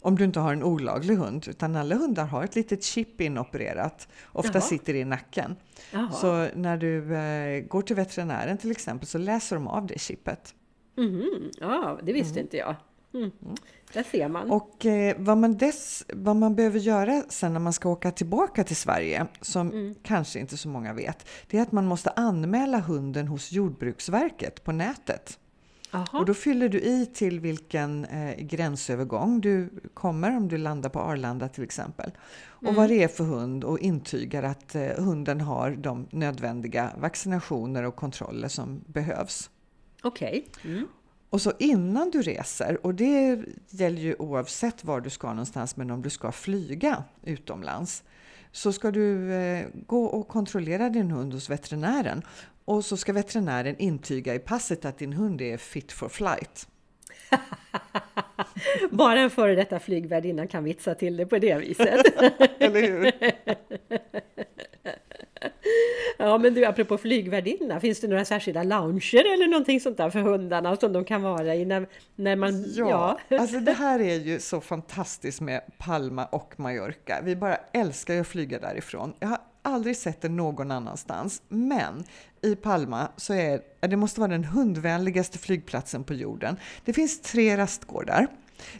[0.00, 4.08] Om du inte har en olaglig hund, utan alla hundar har ett litet chip inopererat.
[4.32, 4.62] Ofta Jaha.
[4.62, 5.56] sitter det i nacken.
[5.92, 6.10] Jaha.
[6.10, 10.54] Så när du eh, går till veterinären till exempel så läser de av det chippet.
[10.98, 12.42] Mm, ja, det visste mm.
[12.42, 12.76] inte jag.
[13.14, 13.30] Mm.
[13.42, 13.54] mm.
[13.92, 14.50] Där ser man.
[14.50, 18.64] Och eh, vad, man dess, vad man behöver göra sen när man ska åka tillbaka
[18.64, 19.94] till Sverige, som mm.
[20.02, 24.72] kanske inte så många vet, det är att man måste anmäla hunden hos Jordbruksverket på
[24.72, 25.38] nätet.
[25.90, 26.18] Aha.
[26.18, 31.00] Och då fyller du i till vilken eh, gränsövergång du kommer, om du landar på
[31.00, 32.10] Arlanda till exempel.
[32.42, 32.74] Och mm.
[32.74, 37.96] vad det är för hund och intygar att eh, hunden har de nödvändiga vaccinationer och
[37.96, 39.50] kontroller som behövs.
[40.02, 40.46] Okej.
[40.58, 40.72] Okay.
[40.72, 40.88] Mm.
[41.30, 45.90] Och så innan du reser, och det gäller ju oavsett var du ska någonstans, men
[45.90, 48.02] om du ska flyga utomlands,
[48.52, 52.22] så ska du eh, gå och kontrollera din hund hos veterinären.
[52.70, 56.68] Och så ska veterinären intyga i passet att din hund är fit for flight.
[58.90, 62.20] Bara en före detta flygvärdinna kan vitsa till det på det viset.
[62.58, 63.12] Eller hur?
[66.18, 70.20] Ja men du apropå flygvärdinna, finns det några särskilda lounger eller någonting sånt där för
[70.20, 72.64] hundarna som de kan vara i när, när man...
[72.74, 73.40] Ja, ja.
[73.40, 77.20] alltså det här är ju så fantastiskt med Palma och Mallorca.
[77.24, 79.14] Vi bara älskar att flyga därifrån.
[79.20, 82.04] Jag har aldrig sett det någon annanstans, men
[82.42, 86.56] i Palma så är det måste vara den hundvänligaste flygplatsen på jorden.
[86.84, 88.26] Det finns tre rastgårdar.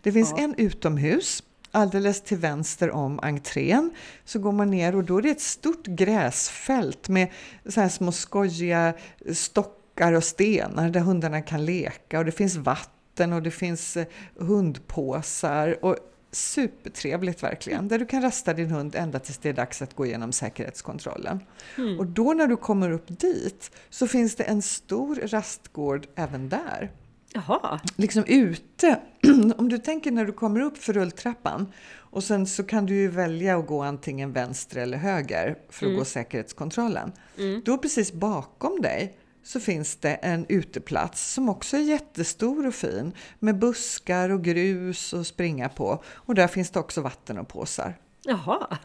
[0.02, 0.44] Det finns ja.
[0.44, 3.90] en utomhus alldeles till vänster om entrén
[4.24, 7.28] så går man ner och då är det ett stort gräsfält med
[7.68, 8.94] så här små skojiga
[9.32, 14.06] stockar och stenar där hundarna kan leka och det finns vatten och det finns eh,
[14.36, 15.96] hundpåsar och
[16.32, 20.06] supertrevligt verkligen, där du kan rasta din hund ända tills det är dags att gå
[20.06, 21.40] igenom säkerhetskontrollen.
[21.78, 21.98] Mm.
[21.98, 26.90] Och då när du kommer upp dit så finns det en stor rastgård även där.
[27.32, 27.80] Jaha.
[27.96, 29.00] Liksom ute,
[29.56, 33.08] om du tänker när du kommer upp för rulltrappan och sen så kan du ju
[33.08, 35.98] välja att gå antingen vänster eller höger för att mm.
[35.98, 37.12] gå säkerhetskontrollen.
[37.38, 37.62] Mm.
[37.64, 39.18] Då precis bakom dig
[39.50, 45.14] så finns det en uteplats som också är jättestor och fin med buskar och grus
[45.14, 46.02] att springa på.
[46.06, 47.98] Och där finns det också vatten och påsar.
[48.22, 48.78] Jaha.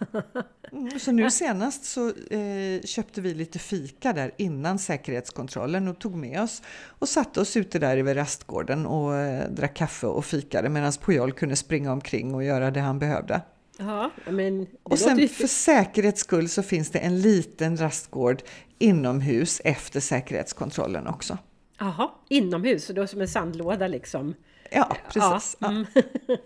[0.71, 6.15] Mm, så nu senast så eh, köpte vi lite fika där innan säkerhetskontrollen och tog
[6.15, 10.69] med oss och satte oss ute där vid rastgården och eh, drack kaffe och fikade
[10.69, 13.41] medan Pujol kunde springa omkring och göra det han behövde.
[13.77, 18.41] Ja, men och sen för säkerhets skull så finns det en liten rastgård
[18.77, 21.37] inomhus efter säkerhetskontrollen också.
[21.79, 24.35] Jaha, inomhus, då som en sandlåda liksom?
[24.71, 25.57] Ja, precis.
[25.59, 25.67] Ja.
[25.67, 25.85] Mm.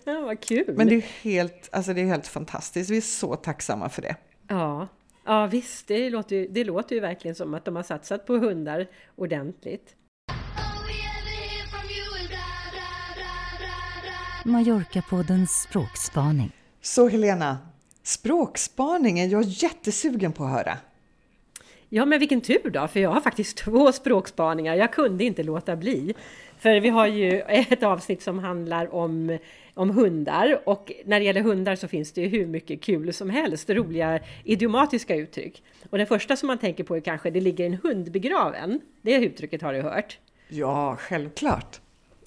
[0.26, 0.74] Vad kul!
[0.78, 2.90] Men det är, helt, alltså det är helt fantastiskt.
[2.90, 4.16] Vi är så tacksamma för det.
[4.48, 4.88] Ja,
[5.26, 5.88] ja visst.
[5.88, 9.96] Det låter, ju, det låter ju verkligen som att de har satsat på hundar ordentligt.
[14.46, 16.52] Mallorca-poddens språkspaning.
[16.82, 17.58] Så Helena,
[18.04, 20.78] språkspaning är jag jättesugen på att höra.
[21.90, 24.76] Ja, men vilken tur då, för jag har faktiskt två språkspaningar.
[24.76, 26.14] Jag kunde inte låta bli.
[26.60, 29.38] För vi har ju ett avsnitt som handlar om,
[29.74, 33.30] om hundar och när det gäller hundar så finns det ju hur mycket kul som
[33.30, 35.64] helst, roliga idiomatiska uttryck.
[35.90, 38.82] Och det första som man tänker på är kanske det ligger en hund begraven.
[39.02, 40.18] Det uttrycket har du hört?
[40.50, 41.80] Ja, självklart.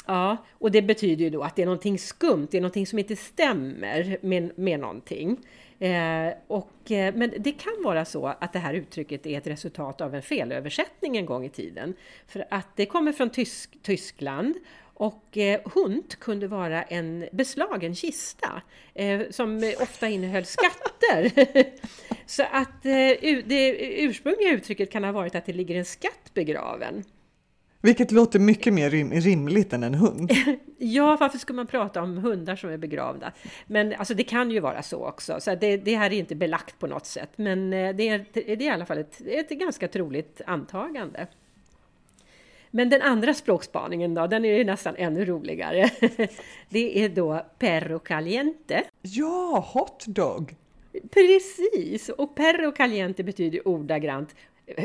[0.07, 2.99] Ja, och det betyder ju då att det är någonting skumt, det är någonting som
[2.99, 5.37] inte stämmer med, med någonting.
[5.83, 10.01] Eh, och, eh, men det kan vara så att det här uttrycket är ett resultat
[10.01, 11.95] av en felöversättning en gång i tiden.
[12.27, 14.55] För att det kommer från Tysk, Tyskland
[14.95, 18.63] och eh, hund kunde vara en beslagen kista
[18.95, 21.33] eh, som ofta innehöll skatter.
[22.27, 27.05] så att eh, det ursprungliga uttrycket kan ha varit att det ligger en skatt begraven.
[27.83, 30.31] Vilket låter mycket mer rim rimligt än en hund.
[30.79, 33.33] ja, varför ska man prata om hundar som är begravda?
[33.67, 36.79] Men alltså, det kan ju vara så också, så det, det här är inte belagt
[36.79, 37.31] på något sätt.
[37.37, 41.27] Men eh, det är, det är i alla fall ett, ett ganska troligt antagande.
[42.71, 45.91] Men den andra språkspaningen då, den är nästan ännu roligare.
[46.69, 48.85] det är då perro caliente.
[49.03, 50.57] Ja, hotdog!
[51.11, 52.09] Precis!
[52.09, 54.35] Och perro caliente betyder ordagrant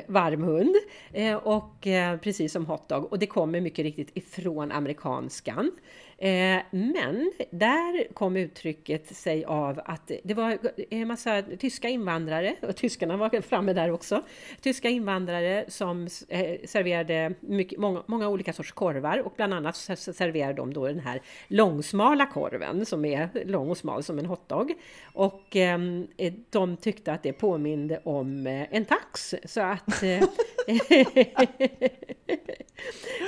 [0.07, 0.75] varm hund,
[1.13, 5.71] eh, och eh, precis som hotdog och det kommer mycket riktigt ifrån amerikanskan.
[6.19, 10.57] Eh, men där kom uttrycket sig av att det var
[10.89, 14.23] en massa tyska invandrare, och tyskarna var framme där också,
[14.61, 20.53] tyska invandrare som eh, serverade mycket, många, många olika sorts korvar och bland annat serverade
[20.53, 24.73] de då den här långsmala korven som är lång och smal som en hotdog.
[25.13, 29.35] Och ehm, eh, de tyckte att det påminde om eh, en tax.
[29.45, 30.03] Så att,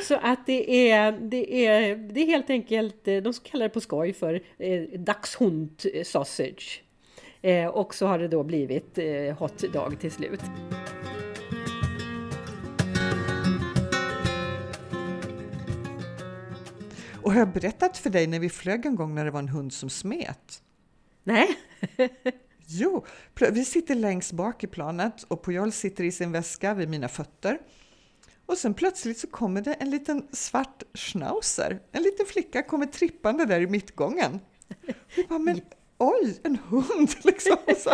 [0.03, 4.13] så att det är, det, är, det är helt enkelt, de kallar det på skoj
[4.13, 6.83] för eh, dachshund sausage.
[7.41, 10.41] Eh, och så har det då blivit eh, hot dog till slut.
[17.21, 19.49] Och har jag berättat för dig när vi flög en gång när det var en
[19.49, 20.63] hund som smet?
[21.23, 21.57] Nej.
[22.65, 23.05] jo,
[23.51, 27.59] vi sitter längst bak i planet och Pujol sitter i sin väska vid mina fötter.
[28.49, 31.79] Och sen plötsligt så kommer det en liten svart schnauzer.
[31.91, 34.39] En liten flicka kommer trippande där i mittgången.
[35.15, 35.61] Vi bara, men
[35.97, 37.09] oj, en hund!
[37.23, 37.57] Liksom.
[37.67, 37.89] Och så,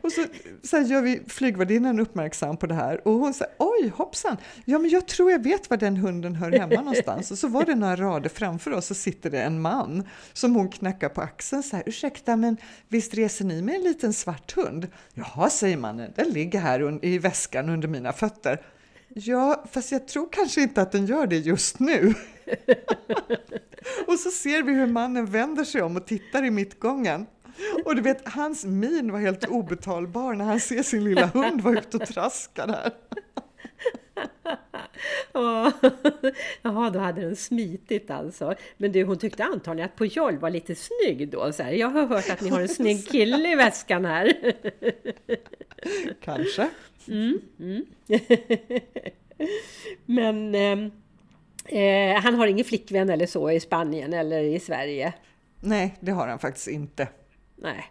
[0.00, 0.24] och så,
[0.62, 4.90] så gör vi flygvärdinnan uppmärksam på det här och hon säger oj hoppsan, ja men
[4.90, 7.30] jag tror jag vet var den hunden hör hemma någonstans.
[7.30, 10.68] Och så var det några rader framför oss så sitter det en man som hon
[10.68, 12.56] knackar på axeln så här, ursäkta men
[12.88, 14.88] visst reser ni med en liten svart hund?
[15.14, 18.60] Jaha, säger mannen, den ligger här i väskan under mina fötter.
[19.14, 22.14] Ja, fast jag tror kanske inte att den gör det just nu.
[24.06, 27.26] och så ser vi hur mannen vänder sig om och tittar i mittgången.
[27.84, 31.78] Och du vet, hans min var helt obetalbar när han ser sin lilla hund vara
[31.78, 32.92] ute och traska där.
[36.62, 38.54] Jaha, då hade den smitit alltså.
[38.76, 41.52] Men du, hon tyckte antagligen att Pujol var lite snygg då.
[41.52, 44.32] Så här, jag har hört att ni har en snygg kille i väskan här.
[46.20, 46.70] Kanske.
[47.08, 47.84] Mm, mm.
[50.06, 50.78] Men eh,
[51.82, 55.12] eh, han har ingen flickvän eller så i Spanien eller i Sverige?
[55.60, 57.08] Nej, det har han faktiskt inte.
[57.56, 57.90] Nej.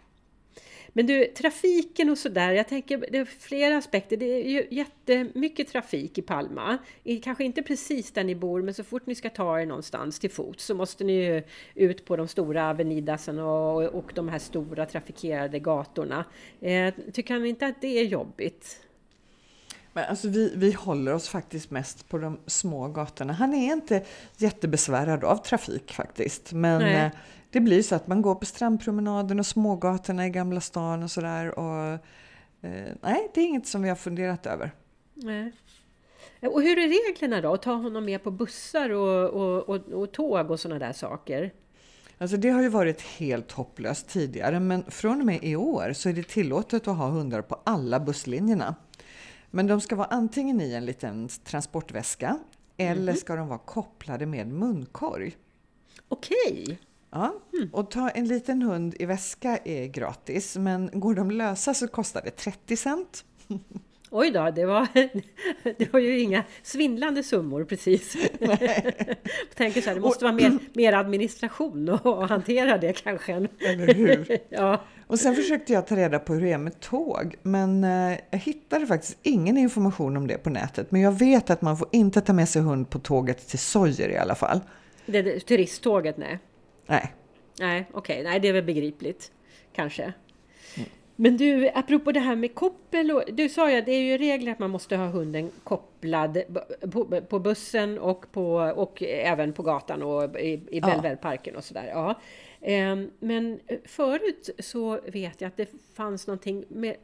[0.92, 4.16] Men du, trafiken och sådär, jag tänker det är flera aspekter.
[4.16, 6.78] Det är ju jättemycket trafik i Palma.
[7.22, 10.30] Kanske inte precis där ni bor, men så fort ni ska ta er någonstans till
[10.30, 11.42] fot så måste ni ju
[11.74, 16.24] ut på de stora avenidasen och, och de här stora trafikerade gatorna.
[16.60, 18.80] Eh, tycker han inte att det är jobbigt?
[19.92, 23.32] Men alltså vi, vi håller oss faktiskt mest på de små gatorna.
[23.32, 24.04] Han är inte
[24.36, 26.52] jättebesvärad av trafik faktiskt.
[26.52, 27.10] Men Nej.
[27.50, 31.46] Det blir så att man går på strandpromenaden och smågatorna i Gamla stan och sådär.
[32.62, 34.70] Eh, nej, det är inget som vi har funderat över.
[35.14, 35.52] Nej.
[36.40, 37.54] Och hur är reglerna då?
[37.54, 41.52] Att ta honom med på bussar och, och, och, och tåg och sådana där saker?
[42.18, 46.08] Alltså det har ju varit helt hopplöst tidigare, men från och med i år så
[46.08, 48.74] är det tillåtet att ha hundar på alla busslinjerna.
[49.50, 52.38] Men de ska vara antingen i en liten transportväska
[52.76, 55.36] eller ska de vara kopplade med munkorg.
[56.08, 56.78] Okej!
[57.12, 57.34] Ja,
[57.72, 62.22] och ta en liten hund i väska är gratis, men går de lösa så kostar
[62.24, 63.24] det 30 cent.
[64.12, 64.86] Oj då, det var,
[65.78, 68.16] det var ju inga svindlande summor precis.
[68.40, 73.32] Jag tänker så här, det måste vara mer, mer administration att hantera det kanske.
[73.60, 74.38] Eller hur?
[74.48, 78.18] Ja, Och sen försökte jag ta reda på hur det är med tåg, men eh,
[78.30, 80.90] jag hittade faktiskt ingen information om det på nätet.
[80.90, 84.08] Men jag vet att man får inte ta med sig hund på tåget till Sojer
[84.08, 84.60] i alla fall.
[85.06, 86.38] det, det, turisttåget, nej.
[86.90, 87.14] Nej,
[87.60, 89.32] Nej, okej, nej det är väl begripligt.
[89.72, 90.12] Kanske.
[91.16, 94.18] Men du, apropå det här med koppel, och, du sa ju att det är ju
[94.18, 96.42] regler att man måste ha hunden kopplad
[96.92, 100.86] på, på bussen och, på, och även på gatan och i, i Ja.
[100.86, 101.86] Belvedere-parken och sådär.
[101.88, 102.20] Ja.
[102.60, 106.96] Ehm, Men förut så vet jag att det fanns någonting med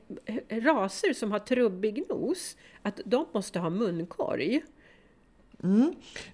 [0.50, 4.62] raser som har trubbig nos, att de måste ha munkorg.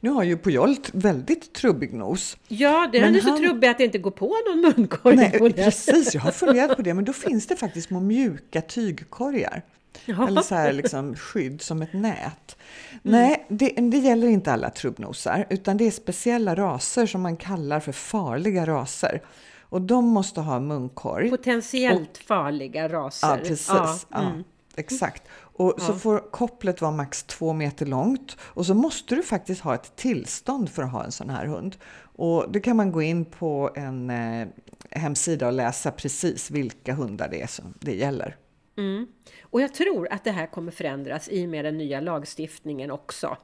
[0.01, 2.37] Nu har ju Pujol t- väldigt trubbig nos.
[2.49, 5.17] Ja, den Men är så han- trubbig att det inte går på någon munkorg.
[5.17, 9.63] Nej, precis, jag har funderat på det, men då finns det faktiskt små mjuka tygkorgar.
[10.05, 10.29] Ja.
[10.29, 12.57] Eller så här liksom skydd som ett nät.
[13.03, 17.81] Nej, det, det gäller inte alla trubbnosar, utan det är speciella raser som man kallar
[17.81, 19.23] för farliga raser.
[19.61, 21.31] Och de måste ha munkorg.
[21.31, 23.29] Potentiellt farliga raser.
[23.29, 23.69] Ja, precis.
[23.69, 24.45] Ja, Ja, mm.
[24.77, 25.23] Exakt.
[25.53, 28.37] Och så får kopplet vara max två meter långt.
[28.41, 31.77] Och så måste du faktiskt ha ett tillstånd för att ha en sån här hund.
[32.17, 34.49] Och det kan man gå in på en eh,
[34.91, 38.37] hemsida och läsa precis vilka hundar det är som det gäller.
[38.79, 39.07] Mm.
[39.43, 43.37] Och jag tror att det här kommer förändras i och med den nya lagstiftningen också.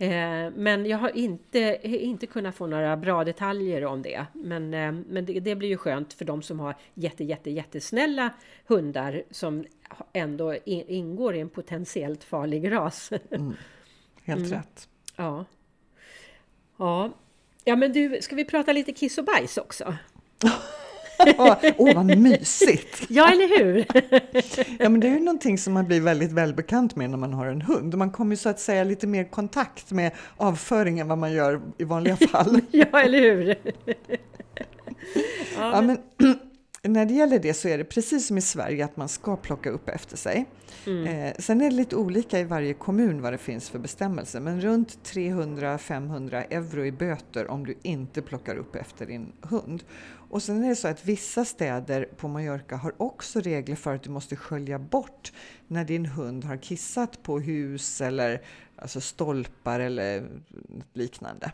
[0.00, 4.26] Eh, men jag har inte, inte kunnat få några bra detaljer om det.
[4.32, 8.30] Men, eh, men det, det blir ju skönt för de som har jätte, jätte, jättesnälla
[8.66, 9.64] hundar som
[10.12, 13.10] ändå in, ingår i en potentiellt farlig ras.
[14.24, 14.50] Helt Mm.
[14.50, 14.88] rätt.
[15.16, 15.44] ja.
[16.76, 17.10] ja.
[17.64, 19.94] Ja, men du, ska vi prata lite kiss och bajs också?
[21.38, 23.02] Åh, åh, vad mysigt!
[23.08, 23.86] Ja, eller hur?
[24.78, 27.46] Ja, men det är ju någonting som man blir väldigt välbekant med när man har
[27.46, 27.94] en hund.
[27.94, 31.60] Man kommer ju så att säga lite mer kontakt med avföringen än vad man gör
[31.78, 32.60] i vanliga fall.
[32.70, 33.56] ja, eller hur?
[35.58, 35.98] Ja, men,
[36.82, 39.70] när det gäller det så är det precis som i Sverige att man ska plocka
[39.70, 40.46] upp efter sig.
[41.06, 44.60] Eh, sen är det lite olika i varje kommun vad det finns för bestämmelser, men
[44.60, 49.84] runt 300-500 euro i böter om du inte plockar upp efter din hund.
[50.30, 54.02] Och sen är det så att vissa städer på Mallorca har också regler för att
[54.02, 55.32] du måste skölja bort
[55.66, 58.42] när din hund har kissat på hus eller
[58.76, 60.28] alltså stolpar eller
[60.92, 61.52] liknande.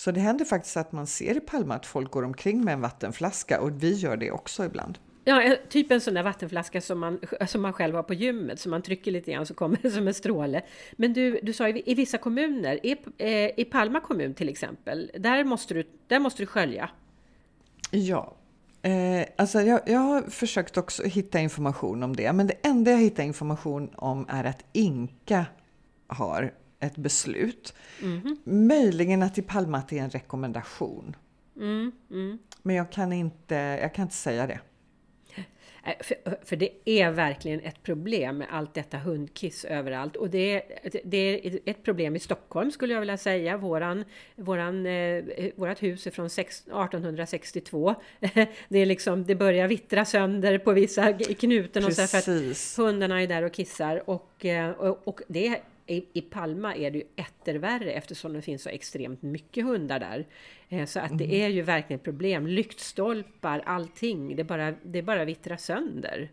[0.00, 2.80] Så det händer faktiskt att man ser i Palma att folk går omkring med en
[2.80, 4.98] vattenflaska och vi gör det också ibland.
[5.24, 8.60] Ja, eh, typ en sån där vattenflaska som man, som man själv har på gymmet,
[8.60, 10.62] som man trycker lite grann så kommer det som en stråle.
[10.92, 15.10] Men du, du sa i, i vissa kommuner, i, eh, i Palma kommun till exempel,
[15.18, 16.90] där måste du, där måste du skölja.
[17.90, 18.36] Ja,
[18.82, 22.98] eh, alltså jag, jag har försökt också hitta information om det, men det enda jag
[22.98, 25.46] hittar information om är att Inka
[26.06, 27.74] har ett beslut.
[28.44, 31.16] Möjligen att i Palma att det är en rekommendation.
[31.56, 32.38] Mm, mm.
[32.62, 34.60] Men jag kan inte, jag kan inte säga det.
[35.84, 40.16] Eh, För, för det är verkligen ett problem med allt detta hundkiss överallt.
[40.16, 40.62] Och det är,
[41.04, 43.56] det är ett problem i Stockholm skulle jag vilja säga.
[43.56, 44.04] Våran,
[44.36, 45.24] våran, eh,
[45.56, 47.94] vårat hus är från sex- 1862.
[48.68, 53.22] Det, är liksom, det börjar vittra sönder på vissa knuten och så för att hundarna
[53.22, 54.10] är där och kissar.
[54.10, 58.62] Och, eh, och, och det i, I Palma är det ju ettervärre eftersom det finns
[58.62, 60.26] så extremt mycket hundar där.
[60.68, 62.46] Eh, Så att det är ju verkligen ett problem.
[62.46, 64.36] Lyktstolpar, allting.
[64.36, 66.30] Det bara, det bara vittrar sönder.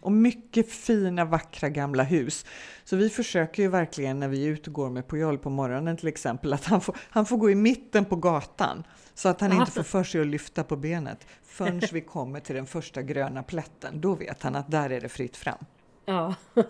[0.00, 2.46] Och mycket fina, vackra gamla hus.
[2.84, 5.96] Så vi försöker ju verkligen när vi är ute och går med Pujol på morgonen
[5.96, 8.84] till exempel, att han får, han får gå i mitten på gatan.
[9.14, 9.60] Så att han Ja.
[9.60, 11.26] inte får för sig att lyfta på benet.
[11.42, 14.00] Förrän vi kommer till den första gröna plätten.
[14.00, 15.64] Då vet han att där är det fritt fram.
[16.04, 16.34] Ja.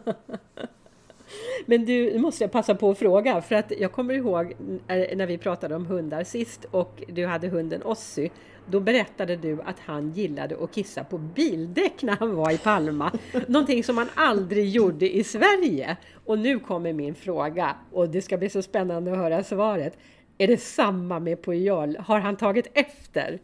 [1.67, 4.55] Men du, nu måste jag passa på att fråga, för att jag kommer ihåg
[4.89, 8.31] när vi pratade om hundar sist och du hade hunden Ossi.
[8.71, 13.13] Då berättade du att han gillade att kissa på bildäck när han var i Palma.
[13.47, 15.97] Någonting som han aldrig gjorde i Sverige.
[16.25, 19.99] Och nu kommer min fråga och det ska bli så spännande att höra svaret.
[20.39, 21.97] Är det samma med Pujol?
[21.97, 23.39] Har han tagit efter?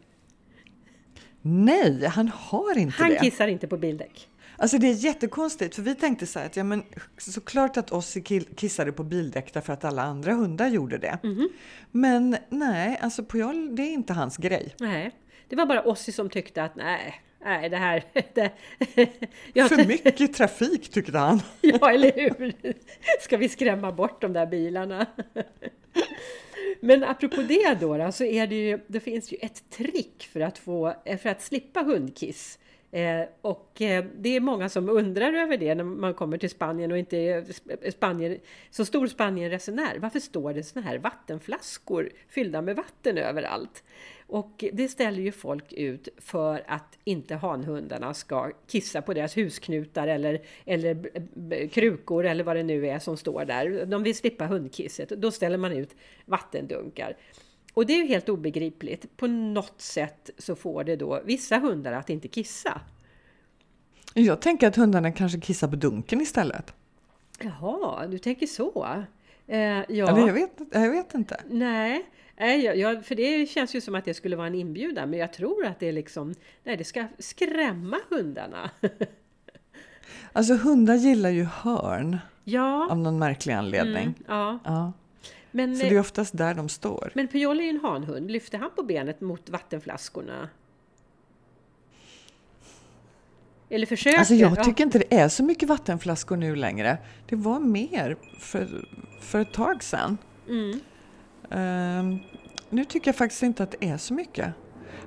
[1.41, 3.19] Nej, han har inte Han det.
[3.19, 4.29] kissar inte på bildäck.
[4.57, 6.83] Alltså det är jättekonstigt, för vi tänkte så här att ja, men
[7.17, 8.21] såklart att Ossi
[8.55, 11.19] kissade på bildäck för att alla andra hundar gjorde det.
[11.23, 11.49] Mhm.
[11.91, 14.75] Men nej, alltså Pujol, det är inte hans grej.
[14.79, 15.11] Nej,
[15.49, 18.03] det var bara Ossi som tyckte att nej, nej det här...
[18.33, 18.51] Det,
[19.53, 21.41] jag, För mycket trafik tyckte han.
[21.61, 22.53] Ja, eller hur?
[23.21, 25.05] Ska vi skrämma bort de där bilarna?
[26.79, 30.39] Men apropå det då, då så är det ju, det finns ju ett trick för
[30.39, 32.59] att, få, för att slippa hundkiss.
[32.95, 36.91] Eh, och eh, det är många som undrar över det när man kommer till Spanien
[36.91, 37.37] och inte är
[37.83, 38.39] eh, Spanien,
[38.69, 39.97] så stor Spanienresenär.
[39.99, 43.83] Varför står det såna här vattenflaskor fyllda med vatten överallt?
[44.27, 50.07] Och det ställer ju folk ut för att inte hanhundarna ska kissa på deras husknutar
[50.07, 53.85] eller, eller krukor eller vad det nu är som står där.
[53.85, 55.09] De vill slippa hundkisset.
[55.09, 57.17] Då ställer man ut vattendunkar.
[57.75, 59.17] Och det är ju helt obegripligt.
[59.17, 62.81] På något sätt så får det då vissa hundar att inte kissa.
[64.13, 66.73] Jag tänker att hundarna kanske kissar på dunken istället.
[67.39, 68.87] Jaha, du tänker så?
[69.47, 71.41] Eh, ja, Eller jag vet, jag vet inte.
[71.49, 72.05] nej.
[72.37, 75.19] Nej, jag, jag, för det känns ju som att det skulle vara en inbjudan, men
[75.19, 78.69] jag tror att det är liksom, nej det ska skrämma hundarna.
[80.33, 84.03] Alltså hundar gillar ju hörn ja, av någon märklig anledning.
[84.03, 84.59] mm, ja.
[84.63, 84.93] Ja.
[85.55, 87.11] Men, Så det är oftast där de står.
[87.15, 90.49] men Pujol är ju en hanhund, lyfter han på benet mot vattenflaskorna?
[93.69, 94.19] Eller försöker?
[94.19, 94.63] Alltså jag Ja.
[94.63, 96.97] tycker inte det är så mycket vattenflaskor nu längre.
[97.29, 98.87] Det var mer för,
[99.21, 100.17] för ett tag sedan.
[100.49, 100.79] Mm.
[101.49, 102.19] Ehm,
[102.69, 104.53] nu tycker jag faktiskt inte att det är så mycket.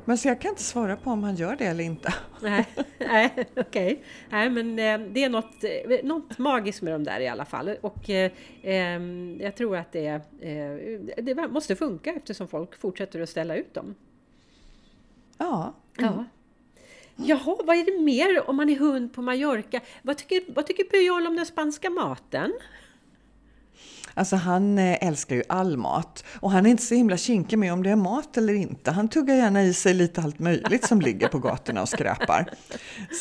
[0.08, 2.14] Men så jag kan inte svara på om han gör det eller inte.
[2.42, 2.66] Nej,
[2.98, 4.04] nej okej.
[4.30, 7.76] Nej, men eh, det är något, eh, något magiskt med de där i alla fall.
[7.80, 8.30] Och eh,
[8.62, 10.06] ehm, jag tror att det,
[10.40, 13.94] eh, det måste funka eftersom folk fortsätter att ställa ut dem.
[15.38, 15.74] Ja.
[15.96, 16.24] Ja.
[17.16, 19.80] Jaha, vad är det mer om man är hund på Mallorca?
[20.02, 22.52] Vad tycker, vad tycker Pujol om den spanska maten?
[24.18, 27.72] Alltså han eh, älskar ju all mat och han är inte så himla kinkig med
[27.72, 28.90] om det är mat eller inte.
[28.90, 32.50] Han tuggar gärna i sig lite allt möjligt som ligger på gatorna och skräpar.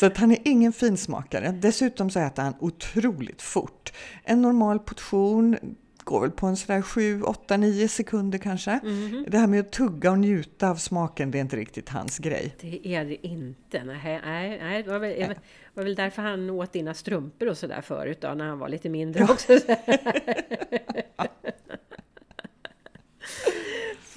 [0.00, 1.50] Så att han är ingen finsmakare.
[1.52, 3.92] Dessutom så äter han otroligt fort.
[4.24, 5.56] En normal portion
[6.08, 8.80] går väl på en sådär 7, 8, 9 sekunder kanske.
[9.26, 12.54] Det här med att tugga och njuta av smaken, det är inte riktigt hans grej.
[12.60, 13.84] Det är det inte.
[13.84, 14.82] Nej, nej, nej.
[14.82, 15.36] Det var väl, det
[15.74, 18.88] var väl därför han åt dina strumpor och sådär förut då, när han var lite
[18.88, 19.52] mindre också.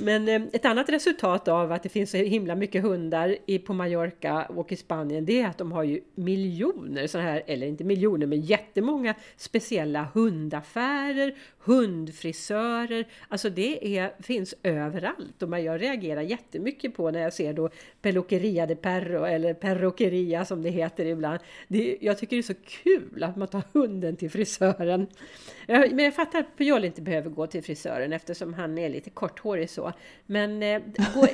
[0.02, 3.74] Men eh, ett annat resultat av att det finns så himla mycket hundar i, på
[3.74, 7.84] Mallorca och i Spanien det är att de har ju miljoner sådana här, eller inte
[7.84, 13.08] miljoner men jättemånga speciella hundaffärer, hundfrisörer.
[13.28, 17.70] Alltså det är, finns överallt och jag reagerar jättemycket på när jag ser då
[18.02, 21.40] Peluqueria de Perro eller Perroqueria som det heter ibland.
[21.68, 25.08] Det, jag tycker det är så kul att man tar hunden till frisören.
[25.68, 29.70] Men jag fattar att Pujol inte behöver gå till frisören eftersom han är lite korthårig
[29.70, 29.91] så.
[30.26, 30.64] Men...
[30.64, 30.82] Eh,
[31.16, 31.28] gå,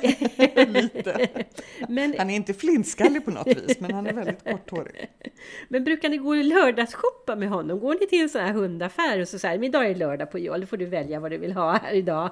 [0.66, 1.28] Lite.
[1.88, 5.10] men, Han är inte flintskallig på något vis, men han är väldigt korthårig.
[5.68, 7.80] men brukar ni gå och lördagsshoppa med honom?
[7.80, 10.60] Går ni till en sån här hundaffär och så säger idag är det lördag Pujol,
[10.60, 12.30] då får du välja vad du vill ha här idag.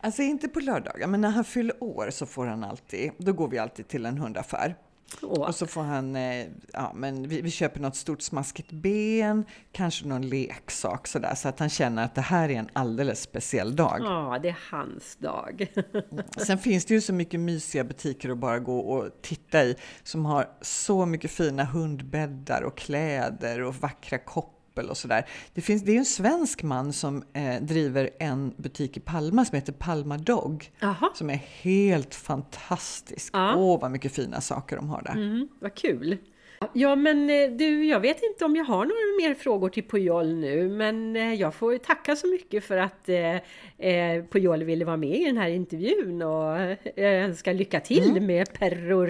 [0.00, 3.48] Alltså inte på lördagar, men när han fyller år så får han alltid, då går
[3.48, 4.74] vi alltid till en hundaffär.
[5.22, 5.48] Åh.
[5.48, 10.06] Och så får han, eh, ja men vi, vi köper något stort smaskigt ben, kanske
[10.06, 13.96] någon leksak sådär, så att han känner att det här är en alldeles speciell dag.
[14.00, 15.66] Ja, det är hans dag.
[16.46, 20.24] Sen finns det ju så mycket mysiga butiker att bara gå och titta i, som
[20.24, 24.18] har så mycket fina hundbäddar och kläder och vackra
[24.72, 25.24] koppel och sådär.
[25.54, 29.44] Det, finns, det är ju en svensk man som eh, driver en butik i Palma
[29.44, 30.70] som heter Palma Dog.
[30.80, 33.30] Jaha, Som är helt fantastisk.
[33.32, 33.54] Ja.
[33.56, 35.12] Åh, vad mycket fina saker de har där.
[35.12, 36.16] mm, vad kul.
[36.72, 40.34] Ja, men eh, du, jag vet inte om jag har några mer frågor till Pujol
[40.34, 43.34] nu, men eh, jag får tacka så mycket för att eh,
[43.88, 48.52] eh, Pujol ville vara med i den här intervjun och jag önskar lycka till med
[48.52, 49.06] Perro,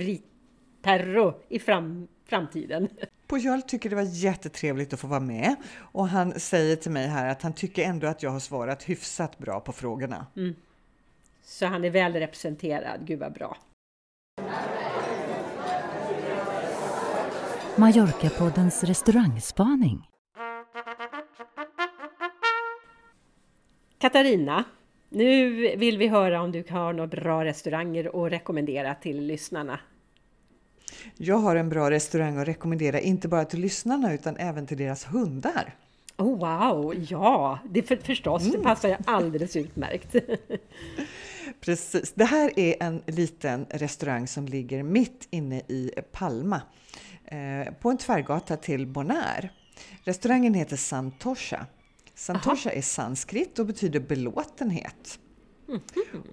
[0.83, 2.89] Perro i fram, framtiden.
[3.27, 7.31] Pujol tycker det var jättetrevligt att få vara med och han säger till mig här
[7.31, 10.27] att han tycker ändå att jag har svarat hyfsat bra på frågorna.
[11.43, 13.57] Så han är väl representerad, gud vad bra.
[17.77, 20.09] Mallorca-poddens restaurangspaning.
[23.99, 24.65] Katarina,
[25.09, 29.81] nu vill vi höra om du har några bra restauranger att rekommendera till lyssnarna.
[31.17, 35.05] Jag har en bra restaurang att rekommendera, inte bara till lyssnarna utan även till deras
[35.05, 35.75] hundar.
[36.17, 40.15] Oh, wow, ja, det för, förstås, det passar ju alldeles utmärkt.
[41.61, 42.13] Precis.
[42.15, 46.61] Det här är en liten restaurang som ligger mitt inne i Palma.
[47.25, 49.51] eh, på en tvärgata till Bonaire.
[50.05, 51.67] Restaurangen heter Santosha.
[52.15, 55.19] Santosha är sanskrit och betyder belåtenhet.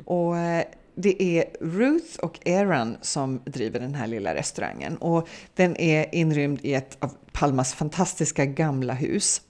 [0.06, 0.66] Och eh,
[1.02, 6.60] det är Ruth och Aaron som driver den här lilla restaurangen och den är inrymd
[6.64, 9.42] i ett av Palmas fantastiska gamla hus.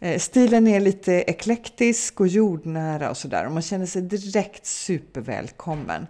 [0.00, 6.06] Eh, Stilen är lite eklektisk och jordnära och sådär och man känner sig direkt supervälkommen.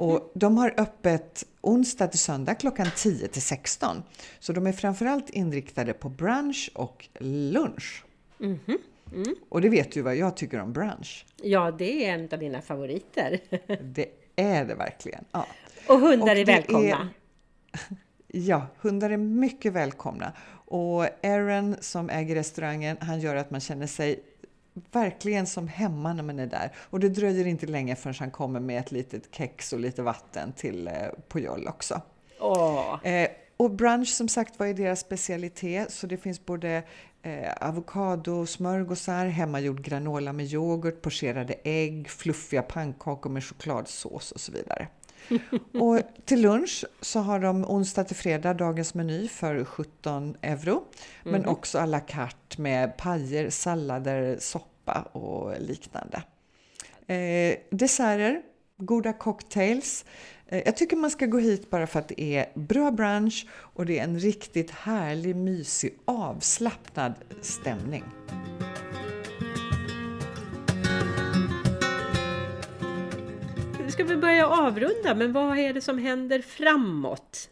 [0.00, 4.02] Och de har öppet onsdag till söndag klockan 10 till 16.
[4.38, 8.04] Så de är framförallt inriktade på brunch och lunch.
[9.48, 11.26] Och det vet du vad jag tycker om brunch.
[11.42, 13.40] Ja, det är en av mina favoriter.
[13.94, 14.06] Det
[14.38, 15.24] är det verkligen.
[15.32, 15.46] Ja.
[15.88, 17.08] Och hundar Och är välkomna.
[18.32, 20.32] Ja, hundar är mycket välkomna.
[20.66, 24.22] Och Aaron som äger restaurangen, han gör att man känner sig
[24.92, 26.72] verkligen som hemma när man är där.
[26.76, 30.52] Och det dröjer inte länge förrän han kommer med ett litet kex och lite vatten
[30.52, 30.94] till eh,
[31.28, 32.02] Pujol också.
[32.40, 33.28] Åh, Eh,
[33.58, 35.92] och brunch som sagt vad är deras specialitet?
[35.92, 36.82] Så det finns både
[37.22, 44.52] eh, avokado, smörgåsar, hemmagjord granola med yoghurt, pocherade ägg, fluffiga pannkakor med chokladsås och så
[44.52, 44.88] vidare.
[45.80, 50.84] och till lunch så har de onsdag till fredag dagens meny för 17 euro.
[51.24, 56.22] Men också à la carte med pajer, sallader, soppa och liknande.
[57.06, 58.42] Eh, desserter,
[58.76, 60.04] goda cocktails.
[60.48, 63.86] Eh, jag tycker man ska gå hit bara för att det är bra brunch och
[63.86, 68.04] det är en riktigt härlig, mysig, avslappnad stämning.
[73.98, 77.50] ska vi börja avrunda, men vad är det som händer framåt?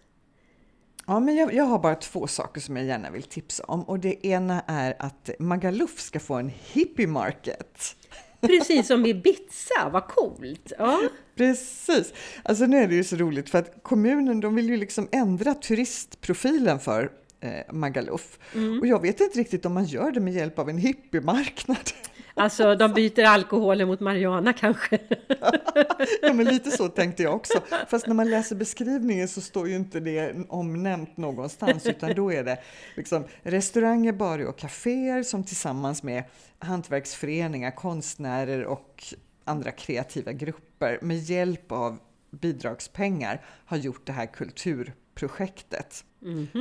[1.07, 3.99] Ja, men jag, jag har bara två saker som jag gärna vill tipsa om och
[3.99, 7.97] det ena är att Magaluf ska få en hippie market.
[8.41, 10.73] Precis som i Ibiza, vad coolt!
[10.79, 11.01] Ja.
[11.37, 12.13] Precis!
[12.43, 15.55] Alltså nu är det ju så roligt för att kommunen de vill ju liksom ändra
[15.55, 17.11] turistprofilen för
[17.41, 18.39] eh, Magaluf.
[18.81, 21.77] Och jag vet inte riktigt om man gör det med hjälp av en hippiemarknad.
[22.39, 24.99] Alltså, de byter alkoholen mot marijuana kanske.
[26.23, 27.63] ja, men lite så tänkte jag också.
[27.89, 32.45] Fast när man läser beskrivningen så står ju inte det omnämnt någonstans, utan då är
[32.45, 32.59] det
[32.97, 36.25] liksom restauranger, barer och kaféer som tillsammans med
[36.59, 39.05] hantverksföreningar, konstnärer och
[39.47, 41.99] andra kreativa grupper med hjälp av
[42.31, 46.05] bidragspengar har gjort det här kulturprojektet.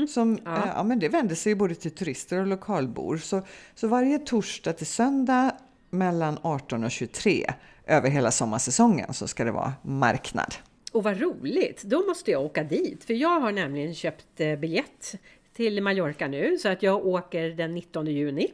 [0.09, 0.57] Som, Ja.
[0.57, 0.73] ja.
[0.75, 3.17] ja, men det vänder sig både till turister och lokalbor.
[3.17, 3.41] Så,
[3.75, 5.51] så varje torsdag till söndag
[5.89, 7.53] mellan 18 och 23
[7.85, 10.55] över hela sommarsäsongen så ska det vara marknad.
[10.91, 11.83] Och vad roligt!
[11.83, 15.15] Då måste jag åka dit, för jag har nämligen köpt eh, biljett
[15.53, 18.51] till Mallorca nu, så att jag åker den 19 juni.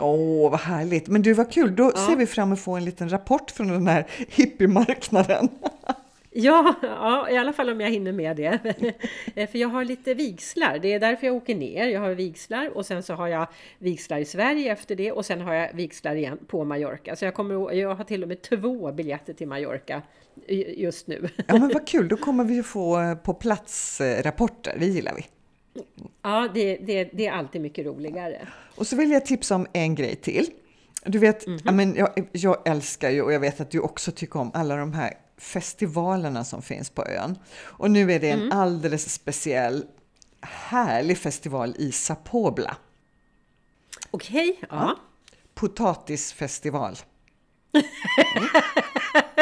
[0.00, 1.08] Åh, vad härligt!
[1.08, 1.76] Men du, vad kul!
[1.76, 5.48] Då ser vi fram emot att få en liten rapport från den här hippiemarknaden.
[6.34, 8.58] Ja, ja, i alla fall om jag hinner med det.
[9.50, 11.86] För jag har lite vigslar, det är därför jag åker ner.
[11.88, 13.46] Jag har vigslar och sen så har jag
[13.78, 17.16] vigslar i Sverige efter det och sen har jag vigslar igen på Mallorca.
[17.16, 20.02] Så jag, kommer, jag har till och med två biljetter till Mallorca
[20.76, 21.28] just nu.
[21.46, 22.08] Ja, men vad kul!
[22.08, 25.26] Då kommer vi få eh, på plats eh, rapporter, det gillar vi.
[26.22, 28.48] Ja, det, det, det är alltid mycket roligare.
[28.74, 30.50] Och så vill jag tipsa om en grej till.
[31.04, 34.40] Du vet, ja, men jag, jag älskar ju och jag vet att du också tycker
[34.40, 37.38] om alla de här festivalerna som finns på ön.
[37.58, 39.84] Och nu är det en alldeles speciell
[40.40, 42.76] härlig festival i Sapobla.
[44.10, 44.96] Okej, ja.
[45.54, 46.96] Potatisfestival.
[47.72, 47.86] Mm.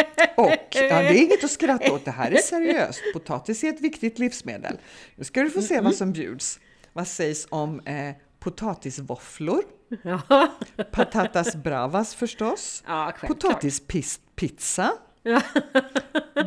[1.10, 3.00] Ja, det är inget att skratta åt, det här är seriöst.
[3.12, 4.78] Potatis är ett viktigt livsmedel.
[5.16, 6.60] Nu ska du få se vad som bjuds.
[6.92, 9.62] Vad sägs om eh, potatisvåfflor?
[10.02, 10.48] Ja,
[10.90, 12.82] Patatas bravas förstås.
[12.86, 13.12] ja.
[13.26, 14.92] Potatispizza.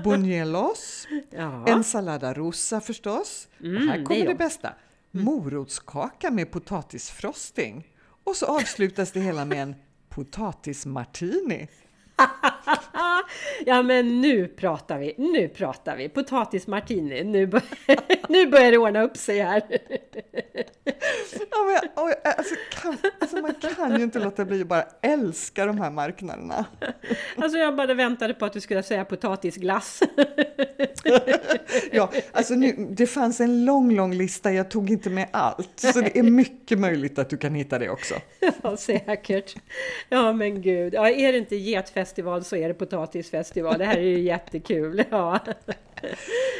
[0.03, 1.07] Buñuelos.
[1.29, 1.67] Ja.
[1.67, 3.47] Ensalada rusa förstås.
[3.59, 4.37] och här det kommer det, jag.
[4.37, 4.73] bästa.
[5.11, 7.87] Morotskaka med potatisfrosting.
[8.23, 9.75] Och så avslutas det hela med en
[10.09, 11.67] potatismartini.
[13.65, 16.09] Ja men nu pratar vi, nu pratar vi.
[16.09, 17.61] Potatis martini, nu, bör,
[18.29, 19.61] nu börjar det ordna upp sig här.
[21.51, 25.65] Ja, men, oj, alltså, kan, alltså, man kan ju inte låta bli att bara älska
[25.65, 26.65] de här marknaderna.
[27.37, 30.03] Alltså jag bara väntade på att du skulle säga potatisglass.
[31.91, 35.79] Ja, alltså nu, det fanns en lång, lång lista, jag tog inte med allt.
[35.93, 38.15] Så det är mycket möjligt att du kan hitta det också.
[38.63, 39.55] Ja säkert.
[40.09, 41.55] Ja men gud, ja, är det inte
[42.03, 43.77] getfestival så är det potatisfestival.
[43.77, 45.03] Det här är ju jättekul.
[45.11, 45.39] Ja.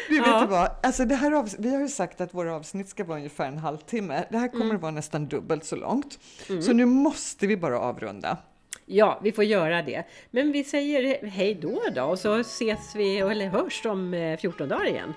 [0.10, 0.48] Du vet Ja.
[0.50, 3.48] vad, alltså det här avs- vi har ju sagt att våra avsnitt ska vara ungefär
[3.48, 4.24] en halvtimme.
[4.30, 4.76] Det här kommer Mm.
[4.76, 6.20] att vara nästan dubbelt så långt.
[6.62, 8.38] Så nu måste vi bara avrunda.
[8.86, 10.04] ja, vi får göra det.
[10.32, 14.70] Men vi säger hej då då och så ses vi eller hörs om eh, 14
[14.70, 15.14] dagar igen.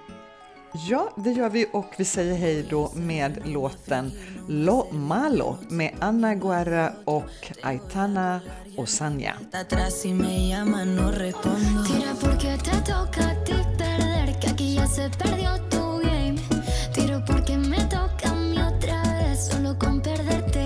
[0.79, 4.13] Ja, det gör vi och vi säger hej då med låten
[4.49, 8.41] Lo Malo med Anna Guerra och Aitana
[8.77, 9.35] Osanya.
[16.95, 20.66] Tiro porque me toca a mí otra vez, solo con perderte.